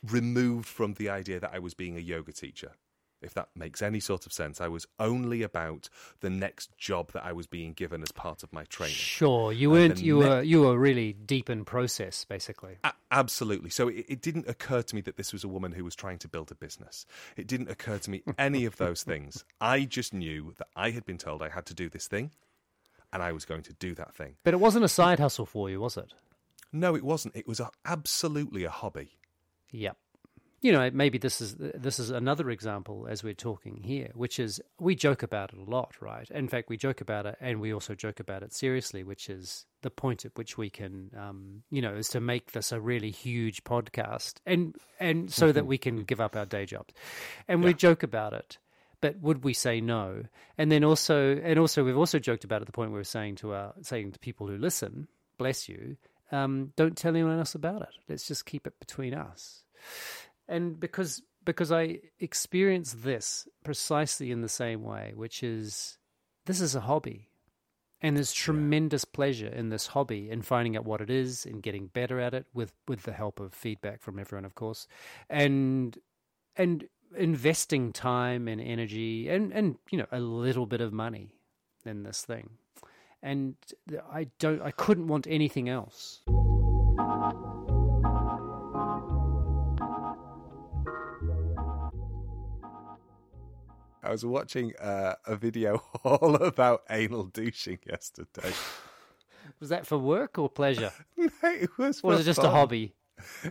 removed 0.10 0.68
from 0.68 0.94
the 0.94 1.10
idea 1.10 1.40
that 1.40 1.52
I 1.54 1.60
was 1.60 1.74
being 1.74 1.96
a 1.98 2.02
yoga 2.02 2.32
teacher. 2.34 2.74
If 3.22 3.34
that 3.34 3.50
makes 3.56 3.82
any 3.82 4.00
sort 4.00 4.26
of 4.26 4.32
sense, 4.32 4.62
I 4.62 4.68
was 4.70 4.88
only 5.00 5.42
about 5.44 5.90
the 6.22 6.30
next 6.30 6.78
job 6.78 7.12
that 7.12 7.26
I 7.26 7.34
was 7.34 7.48
being 7.48 7.74
given 7.74 8.02
as 8.02 8.12
part 8.12 8.44
of 8.44 8.54
my 8.54 8.64
training. 8.66 8.96
Sure, 8.96 9.52
you 9.52 9.70
weren't. 9.70 10.00
You 10.00 10.20
ne- 10.20 10.28
were. 10.28 10.42
You 10.42 10.62
were 10.62 10.78
really 10.78 11.14
deep 11.14 11.50
in 11.50 11.66
process, 11.66 12.24
basically. 12.26 12.78
A- 12.84 12.94
absolutely. 13.12 13.70
So 13.70 13.90
it, 13.90 14.06
it 14.08 14.22
didn't 14.22 14.48
occur 14.48 14.82
to 14.82 14.96
me 14.96 15.02
that 15.02 15.18
this 15.18 15.34
was 15.34 15.44
a 15.44 15.50
woman 15.50 15.74
who 15.74 15.84
was 15.84 15.96
trying 15.96 16.18
to 16.20 16.28
build 16.28 16.52
a 16.52 16.56
business. 16.56 17.06
It 17.36 17.48
didn't 17.48 17.70
occur 17.70 17.98
to 17.98 18.10
me 18.10 18.24
any 18.38 18.66
of 18.66 18.78
those 18.78 19.04
things. 19.12 19.44
I 19.60 19.84
just 19.84 20.14
knew 20.14 20.54
that 20.58 20.68
I 20.76 20.92
had 20.92 21.06
been 21.06 21.18
told 21.18 21.42
I 21.42 21.50
had 21.50 21.66
to 21.68 21.74
do 21.74 21.90
this 21.90 22.08
thing, 22.08 22.32
and 23.12 23.22
I 23.22 23.32
was 23.34 23.46
going 23.46 23.64
to 23.64 23.74
do 23.74 23.96
that 23.96 24.16
thing. 24.16 24.36
But 24.44 24.54
it 24.54 24.60
wasn't 24.60 24.86
a 24.86 24.90
side 24.90 25.20
hustle 25.20 25.46
for 25.46 25.70
you, 25.70 25.82
was 25.82 25.98
it? 25.98 26.14
No, 26.72 26.96
it 26.96 27.04
wasn't. 27.04 27.36
It 27.36 27.48
was 27.48 27.60
a, 27.60 27.70
absolutely 27.86 28.64
a 28.64 28.70
hobby. 28.70 29.18
Yep. 29.72 29.98
You 30.62 30.74
know, 30.74 30.89
maybe 30.91 31.17
this 31.17 31.39
is 31.39 31.56
this 31.58 32.00
is 32.00 32.10
another 32.10 32.50
example 32.50 33.08
as 33.10 33.24
we're 33.24 33.34
talking 33.34 33.78
here, 33.82 34.12
which 34.13 34.39
is 34.39 34.62
we 34.78 34.93
joke 34.93 35.24
about 35.24 35.54
it 35.54 35.60
a 35.60 35.69
lot, 35.69 35.95
right? 36.02 36.30
In 36.32 36.50
fact, 36.50 36.67
we 36.67 36.76
joke 36.76 37.00
about 37.00 37.26
it, 37.26 37.38
and 37.39 37.62
we 37.62 37.74
also 37.74 37.95
joke 37.95 38.19
about 38.19 38.43
it 38.43 38.54
seriously, 38.54 39.04
which 39.04 39.30
is 39.30 39.65
the 39.84 39.89
point 39.89 40.26
at 40.26 40.38
which 40.38 40.58
we 40.58 40.69
can, 40.69 41.12
um, 41.17 41.63
you 41.72 41.82
know, 41.82 41.95
is 41.95 42.10
to 42.10 42.19
make 42.19 42.52
this 42.52 42.74
a 42.74 42.82
really 42.82 43.10
huge 43.10 43.63
podcast, 43.63 44.36
and 44.45 44.76
and 45.00 45.32
so 45.32 45.54
that 45.54 45.65
we 45.65 45.78
can 45.78 46.04
give 46.04 46.19
up 46.19 46.36
our 46.36 46.45
day 46.45 46.65
jobs, 46.65 46.93
and 47.48 47.63
we 47.63 47.74
joke 47.74 48.04
about 48.04 48.34
it. 48.34 48.58
But 49.02 49.17
would 49.22 49.45
we 49.45 49.54
say 49.54 49.80
no? 49.80 50.24
And 50.58 50.69
then 50.69 50.84
also, 50.84 51.38
and 51.38 51.58
also, 51.58 51.86
we've 51.86 51.98
also 51.98 52.19
joked 52.19 52.43
about 52.43 52.58
it 52.58 52.63
at 52.63 52.65
the 52.65 52.74
point 52.74 52.91
where 52.91 53.00
we're 53.00 53.06
saying 53.06 53.36
to 53.38 53.54
our 53.54 53.74
saying 53.82 54.12
to 54.12 54.19
people 54.19 54.48
who 54.48 54.58
listen, 54.58 55.08
bless 55.38 55.69
you, 55.69 55.95
um, 56.34 56.74
don't 56.76 56.98
tell 56.98 57.15
anyone 57.15 57.39
else 57.39 57.56
about 57.56 57.82
it. 57.82 57.95
Let's 58.10 58.28
just 58.28 58.45
keep 58.45 58.67
it 58.67 58.78
between 58.82 59.13
us 59.13 59.63
and 60.50 60.80
because 60.80 61.22
because 61.46 61.72
I 61.72 62.00
experience 62.20 62.94
this 62.94 63.48
precisely 63.64 64.32
in 64.32 64.42
the 64.42 64.50
same 64.50 64.84
way, 64.84 65.14
which 65.16 65.42
is 65.42 65.98
this 66.46 66.60
is 66.60 66.76
a 66.76 66.82
hobby, 66.82 67.30
and 68.02 68.18
there's 68.18 68.34
tremendous 68.34 69.06
pleasure 69.06 69.48
in 69.48 69.70
this 69.70 69.88
hobby 69.88 70.30
in 70.30 70.42
finding 70.42 70.76
out 70.76 70.86
what 70.86 71.02
it 71.02 71.10
is 71.10 71.46
and 71.46 71.64
getting 71.64 71.88
better 71.88 72.20
at 72.20 72.34
it 72.34 72.48
with 72.54 72.74
with 72.88 73.04
the 73.04 73.14
help 73.14 73.40
of 73.40 73.54
feedback 73.54 74.02
from 74.02 74.20
everyone, 74.20 74.46
of 74.46 74.56
course, 74.56 74.88
and 75.30 75.98
and 76.56 76.88
investing 77.16 77.92
time 77.94 78.48
and 78.48 78.60
energy 78.60 79.30
and 79.30 79.54
and 79.54 79.78
you 79.90 79.98
know 79.98 80.08
a 80.12 80.20
little 80.20 80.66
bit 80.66 80.82
of 80.82 80.92
money 80.92 81.36
in 81.86 82.04
this 82.04 82.24
thing, 82.24 82.50
and 83.22 83.56
I 84.12 84.28
don't 84.40 84.62
I 84.62 84.72
couldn't 84.72 85.08
want 85.08 85.28
anything 85.30 85.70
else. 85.70 86.22
I 94.10 94.12
was 94.12 94.26
watching 94.26 94.76
uh, 94.78 95.13
a 95.28 95.36
video 95.36 95.84
all 96.04 96.34
about 96.36 96.82
anal 96.89 97.26
douching 97.26 97.78
yesterday. 97.86 98.52
Was 99.60 99.69
that 99.69 99.86
for 99.86 100.00
work 100.00 100.39
or 100.39 100.50
pleasure? 100.50 100.91
no, 101.17 101.30
it 101.43 101.69
was. 101.78 102.02
Or 102.02 102.12
was 102.12 102.22
it 102.22 102.24
just 102.24 102.43
a 102.43 102.50
hobby? 102.50 102.93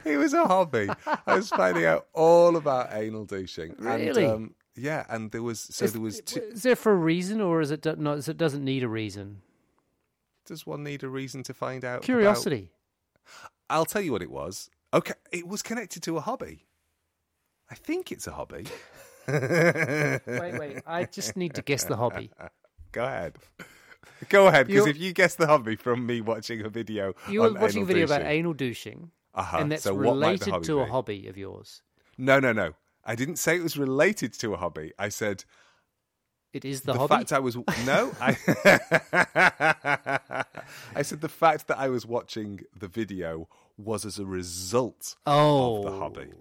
It 0.04 0.16
was 0.16 0.32
a 0.32 0.46
hobby. 0.46 0.88
I 1.26 1.34
was 1.34 1.50
finding 1.50 1.84
out 1.84 2.06
all 2.14 2.56
about 2.56 2.88
anal 2.92 3.24
douching. 3.24 3.74
Really? 3.78 4.24
And, 4.24 4.32
um, 4.32 4.54
yeah, 4.74 5.04
and 5.10 5.30
there 5.32 5.42
was 5.42 5.60
so 5.60 5.84
Is, 5.84 5.92
there 5.92 6.00
was. 6.00 6.20
Two, 6.22 6.40
is 6.40 6.62
there 6.62 6.76
for 6.76 6.92
a 6.92 6.96
reason, 6.96 7.40
or 7.40 7.60
is 7.60 7.70
it 7.70 7.82
do- 7.82 7.96
not? 7.96 8.18
Is 8.18 8.28
it 8.28 8.36
doesn't 8.36 8.64
need 8.64 8.82
a 8.82 8.88
reason? 8.88 9.42
does 10.46 10.66
one 10.66 10.82
need 10.82 11.02
a 11.02 11.08
reason 11.08 11.42
to 11.44 11.54
find 11.54 11.84
out? 11.84 11.98
about- 11.98 12.04
Curiosity. 12.04 12.70
I'll 13.68 13.84
tell 13.84 14.00
you 14.00 14.12
what 14.12 14.22
it 14.22 14.30
was. 14.30 14.70
Okay, 14.94 15.14
it 15.30 15.46
was 15.46 15.62
connected 15.62 16.02
to 16.04 16.16
a 16.16 16.20
hobby. 16.20 16.64
I 17.70 17.74
think 17.74 18.10
it's 18.10 18.26
a 18.26 18.32
hobby. 18.32 18.64
wait, 20.26 20.58
wait. 20.58 20.82
I 20.86 21.04
just 21.04 21.36
need 21.36 21.54
to 21.54 21.62
guess 21.62 21.84
the 21.84 21.96
hobby. 21.96 22.30
Go 22.92 23.04
ahead. 23.04 23.36
Go 24.30 24.48
ahead, 24.48 24.66
because 24.66 24.86
if 24.86 24.98
you 24.98 25.12
guess 25.12 25.36
the 25.36 25.46
hobby 25.46 25.76
from 25.76 26.04
me 26.06 26.20
watching 26.20 26.64
a 26.64 26.68
video, 26.68 27.14
You 27.28 27.42
were 27.42 27.52
watching 27.52 27.82
a 27.82 27.86
video 27.86 28.04
about 28.04 28.22
anal 28.22 28.52
douching, 28.52 29.12
uh-huh, 29.34 29.58
and 29.58 29.70
that's 29.70 29.84
so 29.84 29.94
what 29.94 30.16
might 30.16 30.40
the 30.40 30.46
related 30.46 30.66
to 30.66 30.80
a 30.80 30.86
hobby 30.86 31.28
of 31.28 31.36
yours. 31.36 31.82
No, 32.16 32.40
no, 32.40 32.52
no. 32.52 32.72
I 33.04 33.14
didn't 33.14 33.36
say 33.36 33.56
it 33.56 33.62
was 33.62 33.78
related 33.78 34.32
to 34.40 34.54
a 34.54 34.56
hobby. 34.56 34.92
I 34.98 35.08
said 35.08 35.44
It 36.52 36.64
is 36.64 36.80
the, 36.82 36.94
the, 36.94 36.98
hobby. 36.98 37.14
fact 37.14 37.32
I 37.32 37.38
was 37.38 37.56
no. 37.86 38.12
I 38.20 38.36
I 40.94 41.02
said 41.02 41.20
the 41.20 41.28
fact 41.28 41.68
that 41.68 41.78
I 41.78 41.88
was 41.88 42.04
watching 42.04 42.60
the 42.76 42.88
video 42.88 43.48
was 43.76 44.04
as 44.04 44.18
a 44.18 44.26
result 44.26 45.14
oh, 45.26 45.78
of 45.78 45.84
the 45.84 45.98
hobby. 45.98 46.32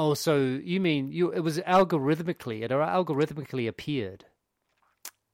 Oh, 0.00 0.14
so 0.14 0.36
you 0.36 0.78
mean 0.78 1.10
you? 1.10 1.32
It 1.32 1.40
was 1.40 1.58
algorithmically. 1.58 2.62
It 2.62 2.70
algorithmically 2.70 3.66
appeared. 3.66 4.26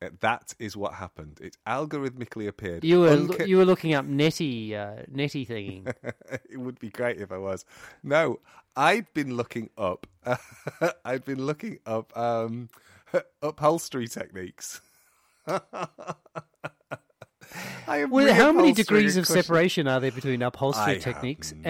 Uh, 0.00 0.08
That 0.20 0.54
is 0.58 0.74
what 0.74 0.94
happened. 0.94 1.38
It 1.42 1.58
algorithmically 1.66 2.48
appeared. 2.48 2.82
You 2.82 3.00
were 3.00 3.10
Unca- 3.10 3.46
you 3.46 3.58
were 3.58 3.66
looking 3.66 3.92
up 3.92 4.06
neti 4.06 4.72
uh, 4.72 5.02
neti 5.12 5.46
thingy. 5.46 5.86
it 6.50 6.56
would 6.56 6.78
be 6.78 6.88
great 6.88 7.20
if 7.20 7.30
I 7.30 7.36
was. 7.36 7.66
No, 8.02 8.40
I'd 8.74 9.12
been 9.12 9.36
looking 9.36 9.68
up. 9.76 10.06
I'd 11.04 11.26
been 11.26 11.44
looking 11.44 11.80
up 11.84 12.16
um, 12.16 12.70
upholstery 13.42 14.08
techniques. 14.08 14.80
Well, 15.46 15.60
how 18.34 18.52
many 18.52 18.72
degrees 18.72 19.18
of 19.18 19.26
separation 19.26 19.88
are 19.88 20.00
there 20.00 20.10
between 20.10 20.40
upholstery 20.40 20.96
I 20.96 21.00
techniques 21.00 21.52
and 21.52 21.64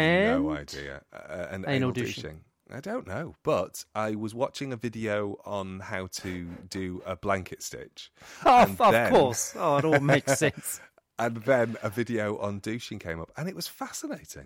no 0.45 0.53
idea. 0.53 1.03
Uh, 1.13 1.47
and 1.51 1.65
anal 1.65 1.75
anal 1.75 1.91
douching? 1.91 2.23
douching. 2.23 2.41
I 2.73 2.81
don't 2.81 3.07
know, 3.07 3.37
but 3.43 3.85
I 3.95 4.15
was 4.15 4.35
watching 4.35 4.73
a 4.73 4.77
video 4.77 5.39
on 5.45 5.81
how 5.81 6.07
to 6.23 6.47
do 6.71 7.03
a 7.05 7.15
blanket 7.17 7.63
stitch, 7.63 8.11
Oh, 8.45 8.63
of 8.63 8.79
then- 8.79 9.13
course. 9.13 9.55
Oh, 9.57 9.77
it 9.77 9.85
all 9.85 10.01
makes 10.01 10.39
sense. 10.39 10.81
and 11.19 11.37
then 11.45 11.77
a 11.83 11.91
video 11.91 12.37
on 12.39 12.59
douching 12.61 12.99
came 12.99 13.21
up, 13.21 13.31
and 13.37 13.49
it 13.49 13.55
was 13.55 13.69
fascinating. 13.69 14.43